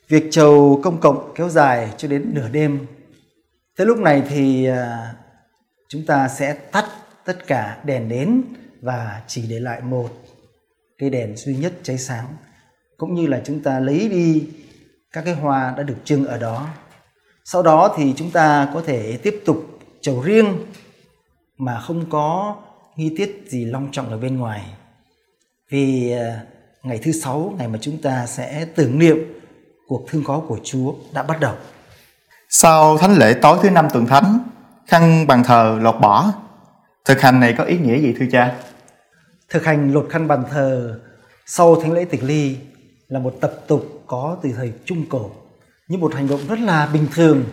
Việc 0.08 0.24
chầu 0.32 0.80
công 0.84 1.00
cộng 1.00 1.34
kéo 1.36 1.50
dài 1.50 1.90
cho 1.98 2.08
đến 2.08 2.32
nửa 2.34 2.50
đêm 2.50 2.80
thế 3.78 3.86
lúc 3.86 3.98
này 3.98 4.24
thì 4.30 4.66
à, 4.66 5.14
chúng 5.90 6.06
ta 6.06 6.28
sẽ 6.28 6.54
tắt 6.54 6.86
tất 7.26 7.48
cả 7.48 7.78
đèn 7.84 8.08
nến 8.08 8.42
và 8.82 9.22
chỉ 9.28 9.48
để 9.50 9.60
lại 9.60 9.82
một 9.82 10.10
cây 10.98 11.10
đèn 11.10 11.36
duy 11.36 11.56
nhất 11.56 11.74
cháy 11.84 11.98
sáng 11.98 12.26
cũng 12.98 13.16
như 13.16 13.28
là 13.28 13.42
chúng 13.46 13.64
ta 13.64 13.80
lấy 13.80 14.10
đi 14.10 14.48
các 15.12 15.26
cái 15.26 15.34
hoa 15.34 15.74
đã 15.78 15.84
được 15.84 15.98
trưng 16.04 16.26
ở 16.26 16.38
đó. 16.38 16.68
Sau 17.46 17.64
đó 17.64 17.94
thì 17.98 18.14
chúng 18.18 18.32
ta 18.32 18.72
có 18.74 18.82
thể 18.86 19.18
tiếp 19.24 19.42
tục 19.46 19.58
chầu 20.02 20.22
riêng 20.22 20.66
mà 21.58 21.80
không 21.80 22.10
có 22.10 22.56
nghi 22.96 23.14
tiết 23.18 23.44
gì 23.48 23.66
long 23.66 23.92
trọng 23.92 24.10
ở 24.10 24.18
bên 24.18 24.38
ngoài 24.38 24.66
vì 25.70 26.12
à, 26.12 26.42
ngày 26.84 27.00
thứ 27.04 27.12
sáu, 27.12 27.54
ngày 27.58 27.68
mà 27.68 27.80
chúng 27.82 28.02
ta 28.02 28.26
sẽ 28.26 28.68
tưởng 28.76 29.00
niệm 29.00 29.18
cuộc 29.88 30.06
thương 30.10 30.24
khó 30.24 30.40
của 30.40 30.60
Chúa 30.64 30.94
đã 31.14 31.24
bắt 31.24 31.40
đầu. 31.40 31.56
Sau 32.58 32.98
thánh 32.98 33.18
lễ 33.18 33.34
tối 33.34 33.58
thứ 33.64 33.70
năm 33.70 33.88
tuần 33.94 34.06
thánh, 34.06 34.40
khăn 34.88 35.28
bàn 35.28 35.44
thờ 35.44 35.80
lột 35.82 35.96
bỏ. 36.02 36.34
Thực 37.06 37.22
hành 37.22 37.40
này 37.40 37.56
có 37.58 37.64
ý 37.64 37.78
nghĩa 37.78 38.00
gì 38.00 38.16
thưa 38.20 38.26
cha? 38.32 38.56
Thực 39.50 39.66
hành 39.66 39.94
lột 39.94 40.08
khăn 40.10 40.28
bàn 40.28 40.44
thờ 40.52 41.00
sau 41.46 41.82
thánh 41.82 41.92
lễ 41.92 42.06
tịch 42.06 42.24
ly 42.24 42.58
là 43.08 43.20
một 43.20 43.34
tập 43.42 43.54
tục 43.68 44.04
có 44.08 44.38
từ 44.44 44.50
thời 44.56 44.74
Trung 44.86 45.06
Cổ, 45.10 45.32
như 45.88 45.98
một 45.98 46.16
hành 46.16 46.28
động 46.28 46.40
rất 46.50 46.60
là 46.60 46.90
bình 46.94 47.08
thường 47.14 47.44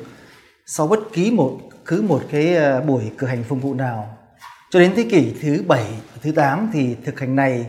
sau 0.67 0.87
bất 0.87 1.01
kỳ 1.13 1.31
một 1.31 1.61
cứ 1.85 2.03
một 2.03 2.23
cái 2.31 2.57
à, 2.57 2.81
buổi 2.81 3.03
cử 3.19 3.27
hành 3.27 3.45
phục 3.45 3.63
vụ 3.63 3.75
nào 3.75 4.19
cho 4.71 4.81
đến 4.81 4.93
thế 4.97 5.07
kỷ 5.11 5.33
thứ 5.43 5.63
7, 5.67 5.87
thứ 6.23 6.33
8 6.33 6.71
thì 6.73 6.97
thực 7.05 7.21
hành 7.21 7.37
này 7.37 7.67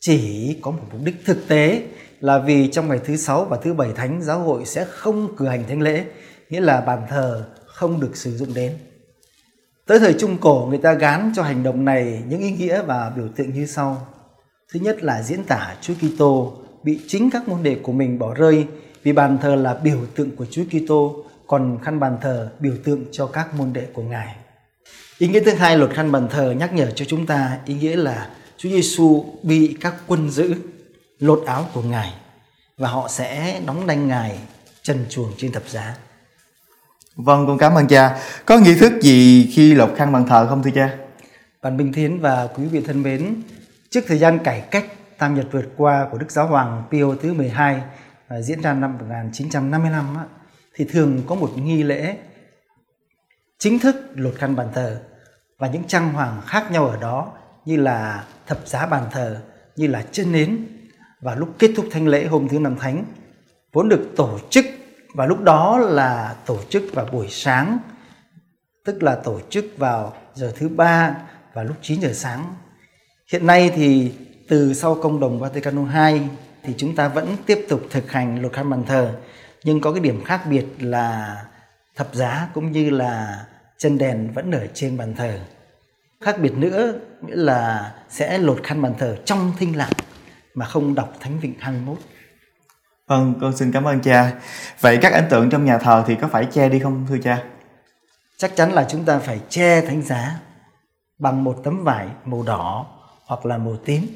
chỉ 0.00 0.56
có 0.62 0.70
một 0.70 0.82
mục 0.92 1.00
đích 1.04 1.16
thực 1.26 1.48
tế 1.48 1.82
là 2.20 2.38
vì 2.38 2.68
trong 2.72 2.88
ngày 2.88 3.00
thứ 3.04 3.16
sáu 3.16 3.44
và 3.44 3.58
thứ 3.62 3.74
bảy 3.74 3.92
thánh 3.96 4.22
giáo 4.22 4.38
hội 4.38 4.64
sẽ 4.64 4.84
không 4.84 5.36
cử 5.36 5.46
hành 5.46 5.64
thánh 5.68 5.80
lễ, 5.80 6.04
nghĩa 6.50 6.60
là 6.60 6.80
bàn 6.80 7.06
thờ 7.08 7.44
không 7.66 8.00
được 8.00 8.16
sử 8.16 8.36
dụng 8.36 8.54
đến. 8.54 8.78
Tới 9.86 9.98
thời 9.98 10.14
Trung 10.14 10.38
Cổ, 10.40 10.66
người 10.68 10.78
ta 10.78 10.92
gán 10.92 11.32
cho 11.36 11.42
hành 11.42 11.62
động 11.62 11.84
này 11.84 12.22
những 12.28 12.40
ý 12.40 12.50
nghĩa 12.50 12.82
và 12.82 13.10
biểu 13.16 13.28
tượng 13.36 13.54
như 13.54 13.66
sau. 13.66 14.06
Thứ 14.72 14.80
nhất 14.80 15.02
là 15.02 15.22
diễn 15.22 15.44
tả 15.44 15.76
Chúa 15.80 15.94
Kitô 15.94 16.56
bị 16.82 17.00
chính 17.08 17.30
các 17.30 17.48
môn 17.48 17.62
đệ 17.62 17.74
của 17.82 17.92
mình 17.92 18.18
bỏ 18.18 18.34
rơi 18.34 18.66
vì 19.02 19.12
bàn 19.12 19.38
thờ 19.42 19.54
là 19.54 19.74
biểu 19.74 19.98
tượng 20.14 20.36
của 20.36 20.46
Chúa 20.50 20.62
Kitô, 20.64 21.24
còn 21.46 21.78
khăn 21.82 22.00
bàn 22.00 22.18
thờ 22.20 22.50
biểu 22.60 22.74
tượng 22.84 23.04
cho 23.12 23.26
các 23.26 23.54
môn 23.54 23.72
đệ 23.72 23.86
của 23.92 24.02
Ngài. 24.02 24.36
Ý 25.18 25.28
nghĩa 25.28 25.40
thứ 25.40 25.50
hai 25.50 25.78
luật 25.78 25.90
khăn 25.94 26.12
bàn 26.12 26.28
thờ 26.30 26.54
nhắc 26.58 26.72
nhở 26.74 26.90
cho 26.90 27.04
chúng 27.04 27.26
ta 27.26 27.58
ý 27.66 27.74
nghĩa 27.74 27.96
là 27.96 28.30
Chúa 28.56 28.68
Giêsu 28.68 29.24
bị 29.42 29.76
các 29.80 29.94
quân 30.06 30.30
giữ 30.30 30.54
lột 31.18 31.42
áo 31.46 31.66
của 31.74 31.82
Ngài 31.82 32.12
và 32.78 32.88
họ 32.88 33.08
sẽ 33.08 33.60
đóng 33.66 33.86
đanh 33.86 34.08
Ngài 34.08 34.38
trần 34.82 35.06
chuồng 35.08 35.32
trên 35.36 35.52
thập 35.52 35.68
giá. 35.68 35.96
Vâng, 37.24 37.46
con 37.46 37.58
cảm 37.58 37.74
ơn 37.74 37.86
cha. 37.86 38.18
Có 38.46 38.58
nghi 38.58 38.74
thức 38.74 38.92
gì 39.00 39.50
khi 39.54 39.74
lột 39.74 39.92
khăn 39.96 40.12
bàn 40.12 40.26
thờ 40.26 40.46
không 40.48 40.62
thưa 40.62 40.70
cha? 40.74 40.96
Bạn 41.62 41.76
minh 41.76 41.92
Thiến 41.92 42.20
và 42.20 42.48
quý 42.54 42.64
vị 42.64 42.80
thân 42.86 43.02
mến, 43.02 43.42
trước 43.90 44.00
thời 44.06 44.18
gian 44.18 44.38
cải 44.38 44.60
cách 44.60 44.84
tam 45.18 45.34
nhật 45.34 45.46
vượt 45.52 45.64
qua 45.76 46.08
của 46.10 46.18
Đức 46.18 46.30
Giáo 46.30 46.46
Hoàng 46.46 46.82
Pio 46.90 47.14
thứ 47.22 47.32
12 47.32 47.82
à, 48.28 48.40
diễn 48.40 48.60
ra 48.60 48.72
năm 48.72 48.98
1955 48.98 50.16
thì 50.74 50.84
thường 50.84 51.22
có 51.26 51.34
một 51.34 51.50
nghi 51.56 51.82
lễ 51.82 52.16
chính 53.58 53.78
thức 53.78 53.96
lột 54.14 54.34
khăn 54.34 54.56
bàn 54.56 54.68
thờ 54.74 55.00
và 55.58 55.68
những 55.68 55.84
trang 55.84 56.12
hoàng 56.12 56.40
khác 56.46 56.70
nhau 56.70 56.86
ở 56.86 56.96
đó 57.00 57.32
như 57.64 57.76
là 57.76 58.24
thập 58.46 58.68
giá 58.68 58.86
bàn 58.86 59.04
thờ, 59.10 59.42
như 59.76 59.86
là 59.86 60.04
chân 60.12 60.32
nến 60.32 60.66
và 61.20 61.34
lúc 61.34 61.48
kết 61.58 61.70
thúc 61.76 61.86
thánh 61.90 62.08
lễ 62.08 62.26
hôm 62.26 62.48
thứ 62.48 62.58
năm 62.58 62.76
thánh 62.76 63.04
vốn 63.72 63.88
được 63.88 64.12
tổ 64.16 64.38
chức 64.50 64.64
và 65.14 65.26
lúc 65.26 65.42
đó 65.42 65.78
là 65.78 66.36
tổ 66.46 66.58
chức 66.68 66.82
vào 66.92 67.06
buổi 67.12 67.26
sáng, 67.30 67.78
tức 68.84 69.02
là 69.02 69.14
tổ 69.14 69.40
chức 69.50 69.64
vào 69.76 70.14
giờ 70.34 70.52
thứ 70.56 70.68
ba 70.68 71.16
và 71.54 71.62
lúc 71.62 71.76
9 71.82 72.00
giờ 72.00 72.12
sáng. 72.12 72.54
Hiện 73.32 73.46
nay 73.46 73.72
thì 73.74 74.12
từ 74.48 74.74
sau 74.74 74.94
công 74.94 75.20
đồng 75.20 75.38
Vatican 75.38 75.76
II 75.76 76.20
thì 76.62 76.74
chúng 76.76 76.96
ta 76.96 77.08
vẫn 77.08 77.36
tiếp 77.46 77.66
tục 77.68 77.80
thực 77.90 78.12
hành 78.12 78.40
luật 78.40 78.52
khăn 78.52 78.70
bàn 78.70 78.84
thờ 78.86 79.14
nhưng 79.64 79.80
có 79.80 79.92
cái 79.92 80.00
điểm 80.00 80.24
khác 80.24 80.42
biệt 80.50 80.66
là 80.78 81.36
thập 81.96 82.14
giá 82.14 82.48
cũng 82.54 82.72
như 82.72 82.90
là 82.90 83.44
chân 83.78 83.98
đèn 83.98 84.32
vẫn 84.32 84.50
ở 84.50 84.66
trên 84.74 84.96
bàn 84.96 85.14
thờ. 85.14 85.38
Khác 86.20 86.36
biệt 86.40 86.52
nữa 86.52 86.92
nghĩa 87.22 87.36
là 87.36 87.92
sẽ 88.08 88.38
lột 88.38 88.60
khăn 88.62 88.82
bàn 88.82 88.94
thờ 88.98 89.16
trong 89.24 89.52
thinh 89.58 89.76
lặng 89.76 89.92
mà 90.54 90.66
không 90.66 90.94
đọc 90.94 91.16
Thánh 91.20 91.40
Vịnh 91.40 91.54
21. 91.58 91.98
Vâng, 93.10 93.34
con 93.40 93.56
xin 93.56 93.72
cảm 93.72 93.84
ơn 93.84 94.00
cha. 94.00 94.32
Vậy 94.80 94.98
các 95.02 95.12
ấn 95.12 95.24
tượng 95.30 95.50
trong 95.50 95.64
nhà 95.64 95.78
thờ 95.78 96.04
thì 96.06 96.14
có 96.20 96.28
phải 96.28 96.46
che 96.52 96.68
đi 96.68 96.78
không 96.78 97.06
thưa 97.08 97.18
cha? 97.22 97.44
Chắc 98.36 98.56
chắn 98.56 98.72
là 98.72 98.86
chúng 98.88 99.04
ta 99.04 99.18
phải 99.18 99.40
che 99.48 99.80
thánh 99.80 100.02
giá 100.02 100.40
bằng 101.18 101.44
một 101.44 101.60
tấm 101.64 101.84
vải 101.84 102.08
màu 102.24 102.42
đỏ 102.42 102.86
hoặc 103.26 103.46
là 103.46 103.58
màu 103.58 103.76
tím 103.84 104.06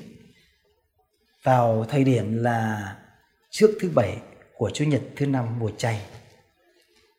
vào 1.43 1.87
thời 1.89 2.05
điểm 2.05 2.43
là 2.43 2.95
trước 3.51 3.71
thứ 3.81 3.91
bảy 3.95 4.17
của 4.57 4.71
Chủ 4.75 4.85
nhật 4.85 5.03
thứ 5.17 5.27
năm 5.27 5.59
mùa 5.59 5.71
chay. 5.79 6.01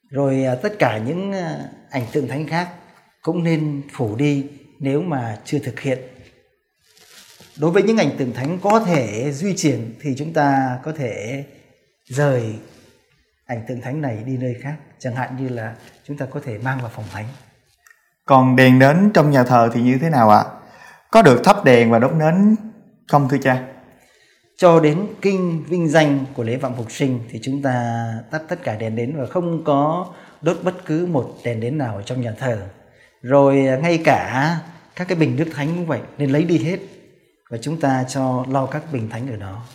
Rồi 0.10 0.44
à, 0.46 0.56
tất 0.56 0.80
cả 0.80 0.98
những 0.98 1.34
à, 1.34 1.70
ảnh 1.90 2.06
tượng 2.12 2.28
thánh 2.28 2.48
khác 2.48 2.70
cũng 3.22 3.44
nên 3.44 3.82
phủ 3.94 4.16
đi 4.16 4.46
nếu 4.80 5.02
mà 5.02 5.40
chưa 5.46 5.60
thực 5.60 5.80
hiện. 5.80 6.00
Đối 7.58 7.72
với 7.72 7.84
những 7.84 7.98
ảnh 7.98 8.16
tượng 8.18 8.34
thánh 8.34 8.60
có 8.60 8.80
thể 8.80 9.32
duy 9.32 9.54
trì 9.58 9.76
thì 10.02 10.16
chúng 10.18 10.34
ta 10.34 10.80
có 10.84 10.92
thể 10.92 11.46
rời 12.06 12.56
ảnh 13.46 13.66
tượng 13.68 13.82
thánh 13.82 14.02
này 14.02 14.24
đi 14.26 14.38
nơi 14.38 14.56
khác. 14.62 14.76
Chẳng 15.00 15.16
hạn 15.16 15.38
như 15.40 15.50
là 15.50 15.76
chúng 16.08 16.18
ta 16.18 16.26
có 16.26 16.40
thể 16.44 16.58
mang 16.58 16.80
vào 16.82 16.92
phòng 16.96 17.06
thánh. 17.12 17.26
Còn 18.26 18.56
đèn 18.56 18.80
nến 18.80 19.12
trong 19.14 19.32
nhà 19.32 19.44
thờ 19.44 19.70
thì 19.74 19.82
như 19.82 19.98
thế 20.02 20.10
nào 20.10 20.30
ạ? 20.30 20.44
Có 21.12 21.22
được 21.22 21.42
thắp 21.44 21.66
đèn 21.66 21.92
và 21.92 22.00
đốt 22.00 22.14
nến 22.14 22.56
không 23.08 23.30
thưa 23.30 23.38
cha? 23.38 23.64
cho 24.58 24.80
đến 24.80 25.08
kinh 25.22 25.64
vinh 25.68 25.88
danh 25.88 26.26
của 26.34 26.44
lễ 26.44 26.58
vọng 26.58 26.74
phục 26.78 26.92
sinh 26.92 27.20
thì 27.30 27.40
chúng 27.44 27.62
ta 27.62 28.08
tắt 28.32 28.42
tất 28.48 28.64
cả 28.64 28.76
đèn 28.76 28.96
đến 28.96 29.16
và 29.18 29.26
không 29.26 29.64
có 29.64 30.08
đốt 30.42 30.58
bất 30.64 30.86
cứ 30.86 31.06
một 31.06 31.34
đèn 31.44 31.60
đến 31.60 31.78
nào 31.78 31.96
ở 31.96 32.02
trong 32.02 32.22
nhà 32.22 32.32
thờ 32.40 32.68
rồi 33.22 33.56
ngay 33.56 34.02
cả 34.06 34.58
các 34.96 35.08
cái 35.08 35.18
bình 35.18 35.36
nước 35.36 35.48
thánh 35.54 35.68
cũng 35.68 35.86
vậy 35.86 36.00
nên 36.18 36.30
lấy 36.30 36.44
đi 36.44 36.58
hết 36.58 36.80
và 37.50 37.58
chúng 37.62 37.80
ta 37.80 38.06
cho 38.08 38.46
lau 38.50 38.68
các 38.68 38.84
bình 38.92 39.10
thánh 39.10 39.30
ở 39.32 39.36
đó 39.36 39.66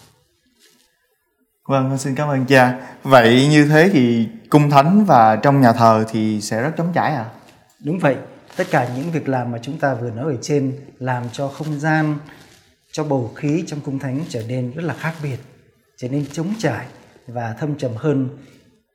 Vâng, 1.68 1.88
vâng, 1.88 1.98
xin 1.98 2.14
cảm 2.14 2.28
ơn 2.28 2.46
cha. 2.46 2.78
Vậy 3.02 3.48
như 3.50 3.66
thế 3.66 3.90
thì 3.92 4.28
cung 4.50 4.70
thánh 4.70 5.04
và 5.04 5.36
trong 5.36 5.60
nhà 5.60 5.72
thờ 5.72 6.04
thì 6.10 6.40
sẽ 6.40 6.62
rất 6.62 6.72
trống 6.76 6.92
trải 6.94 7.14
à? 7.14 7.24
Đúng 7.84 7.98
vậy. 7.98 8.16
Tất 8.56 8.66
cả 8.70 8.88
những 8.96 9.10
việc 9.10 9.28
làm 9.28 9.52
mà 9.52 9.58
chúng 9.62 9.78
ta 9.78 9.94
vừa 9.94 10.10
nói 10.10 10.32
ở 10.32 10.38
trên 10.42 10.76
làm 10.98 11.24
cho 11.32 11.48
không 11.48 11.80
gian 11.80 12.16
cho 12.92 13.04
bầu 13.04 13.32
khí 13.34 13.64
trong 13.66 13.80
cung 13.80 13.98
thánh 13.98 14.20
trở 14.28 14.42
nên 14.48 14.72
rất 14.72 14.82
là 14.82 14.94
khác 14.94 15.14
biệt, 15.22 15.36
trở 15.96 16.08
nên 16.08 16.26
trống 16.32 16.54
trải 16.58 16.86
và 17.26 17.56
thâm 17.60 17.74
trầm 17.74 17.90
hơn. 17.96 18.28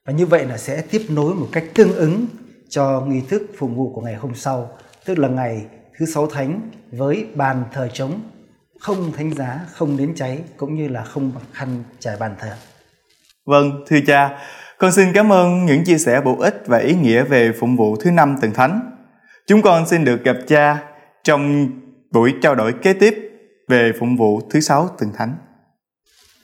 Và 0.06 0.14
như 0.14 0.26
vậy 0.26 0.46
là 0.46 0.58
sẽ 0.58 0.82
tiếp 0.82 1.06
nối 1.10 1.36
một 1.36 1.48
cách 1.52 1.64
tương 1.74 1.96
ứng 1.96 2.26
cho 2.70 3.02
nghi 3.02 3.22
thức 3.30 3.42
phục 3.58 3.72
vụ 3.76 3.92
của 3.96 4.02
ngày 4.02 4.16
hôm 4.16 4.36
sau, 4.36 4.70
tức 5.06 5.20
là 5.20 5.28
ngày 5.28 5.66
thứ 5.98 6.06
sáu 6.06 6.28
thánh 6.28 6.70
với 6.92 7.28
bàn 7.36 7.64
thờ 7.74 7.88
trống, 7.94 8.22
không 8.86 9.12
thánh 9.12 9.34
giá, 9.34 9.60
không 9.72 9.98
đến 9.98 10.14
cháy 10.16 10.40
cũng 10.58 10.76
như 10.76 10.88
là 10.88 11.04
không 11.04 11.32
khăn 11.54 11.84
trải 12.00 12.18
bàn 12.20 12.36
thờ. 12.40 12.56
Vâng, 13.46 13.84
thưa 13.88 13.98
cha, 14.08 14.30
con 14.78 14.92
xin 14.92 15.14
cảm 15.14 15.32
ơn 15.32 15.66
những 15.66 15.84
chia 15.84 15.98
sẻ 15.98 16.22
bổ 16.22 16.38
ích 16.40 16.64
và 16.66 16.78
ý 16.78 16.96
nghĩa 16.96 17.24
về 17.24 17.52
phụng 17.60 17.76
vụ 17.76 17.96
thứ 17.96 18.12
năm 18.12 18.36
tuần 18.42 18.54
thánh. 18.54 18.92
Chúng 19.48 19.62
con 19.62 19.88
xin 19.88 20.06
được 20.06 20.24
gặp 20.24 20.38
cha 20.48 20.84
trong 21.24 21.70
buổi 22.12 22.34
trao 22.42 22.56
đổi 22.56 22.74
kế 22.74 22.94
tiếp 22.94 23.16
về 23.68 23.92
phụng 24.00 24.18
vụ 24.18 24.42
thứ 24.50 24.60
sáu 24.60 24.90
tuần 25.00 25.12
thánh. 25.18 25.36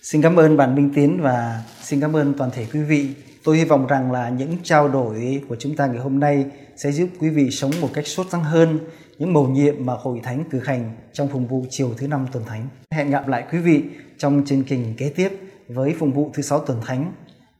Xin 0.01 0.21
cảm 0.21 0.35
ơn 0.35 0.57
bạn 0.57 0.75
Minh 0.75 0.91
Tiến 0.95 1.21
và 1.21 1.61
xin 1.81 2.01
cảm 2.01 2.15
ơn 2.15 2.33
toàn 2.37 2.51
thể 2.53 2.65
quý 2.73 2.79
vị. 2.79 3.09
Tôi 3.43 3.57
hy 3.57 3.65
vọng 3.65 3.87
rằng 3.87 4.11
là 4.11 4.29
những 4.29 4.57
trao 4.63 4.87
đổi 4.87 5.41
của 5.49 5.55
chúng 5.59 5.75
ta 5.75 5.87
ngày 5.87 5.99
hôm 5.99 6.19
nay 6.19 6.45
sẽ 6.75 6.91
giúp 6.91 7.09
quý 7.19 7.29
vị 7.29 7.51
sống 7.51 7.71
một 7.81 7.89
cách 7.93 8.07
sốt 8.07 8.27
sắng 8.31 8.43
hơn 8.43 8.79
những 9.21 9.33
mầu 9.33 9.47
nhiệm 9.47 9.85
mà 9.85 9.93
Hội 9.93 10.19
Thánh 10.23 10.43
cử 10.49 10.59
hành 10.65 10.91
trong 11.13 11.27
phụng 11.27 11.47
vụ 11.47 11.65
chiều 11.69 11.89
thứ 11.97 12.07
năm 12.07 12.27
tuần 12.31 12.43
thánh. 12.45 12.67
Hẹn 12.91 13.09
gặp 13.09 13.27
lại 13.27 13.45
quý 13.51 13.59
vị 13.59 13.83
trong 14.17 14.43
chương 14.45 14.63
trình 14.63 14.93
kế 14.97 15.09
tiếp 15.09 15.29
với 15.67 15.95
phụng 15.99 16.11
vụ 16.11 16.31
thứ 16.33 16.41
sáu 16.41 16.59
tuần 16.59 16.81
thánh, 16.85 17.13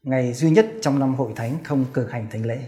ngày 0.04 0.34
duy 0.34 0.50
nhất 0.50 0.68
trong 0.82 1.00
năm 1.00 1.16
Hội 1.16 1.32
Thánh 1.36 1.58
không 1.64 1.86
cử 1.94 2.08
hành 2.08 2.28
thánh 2.32 2.46
lễ. 2.46 2.60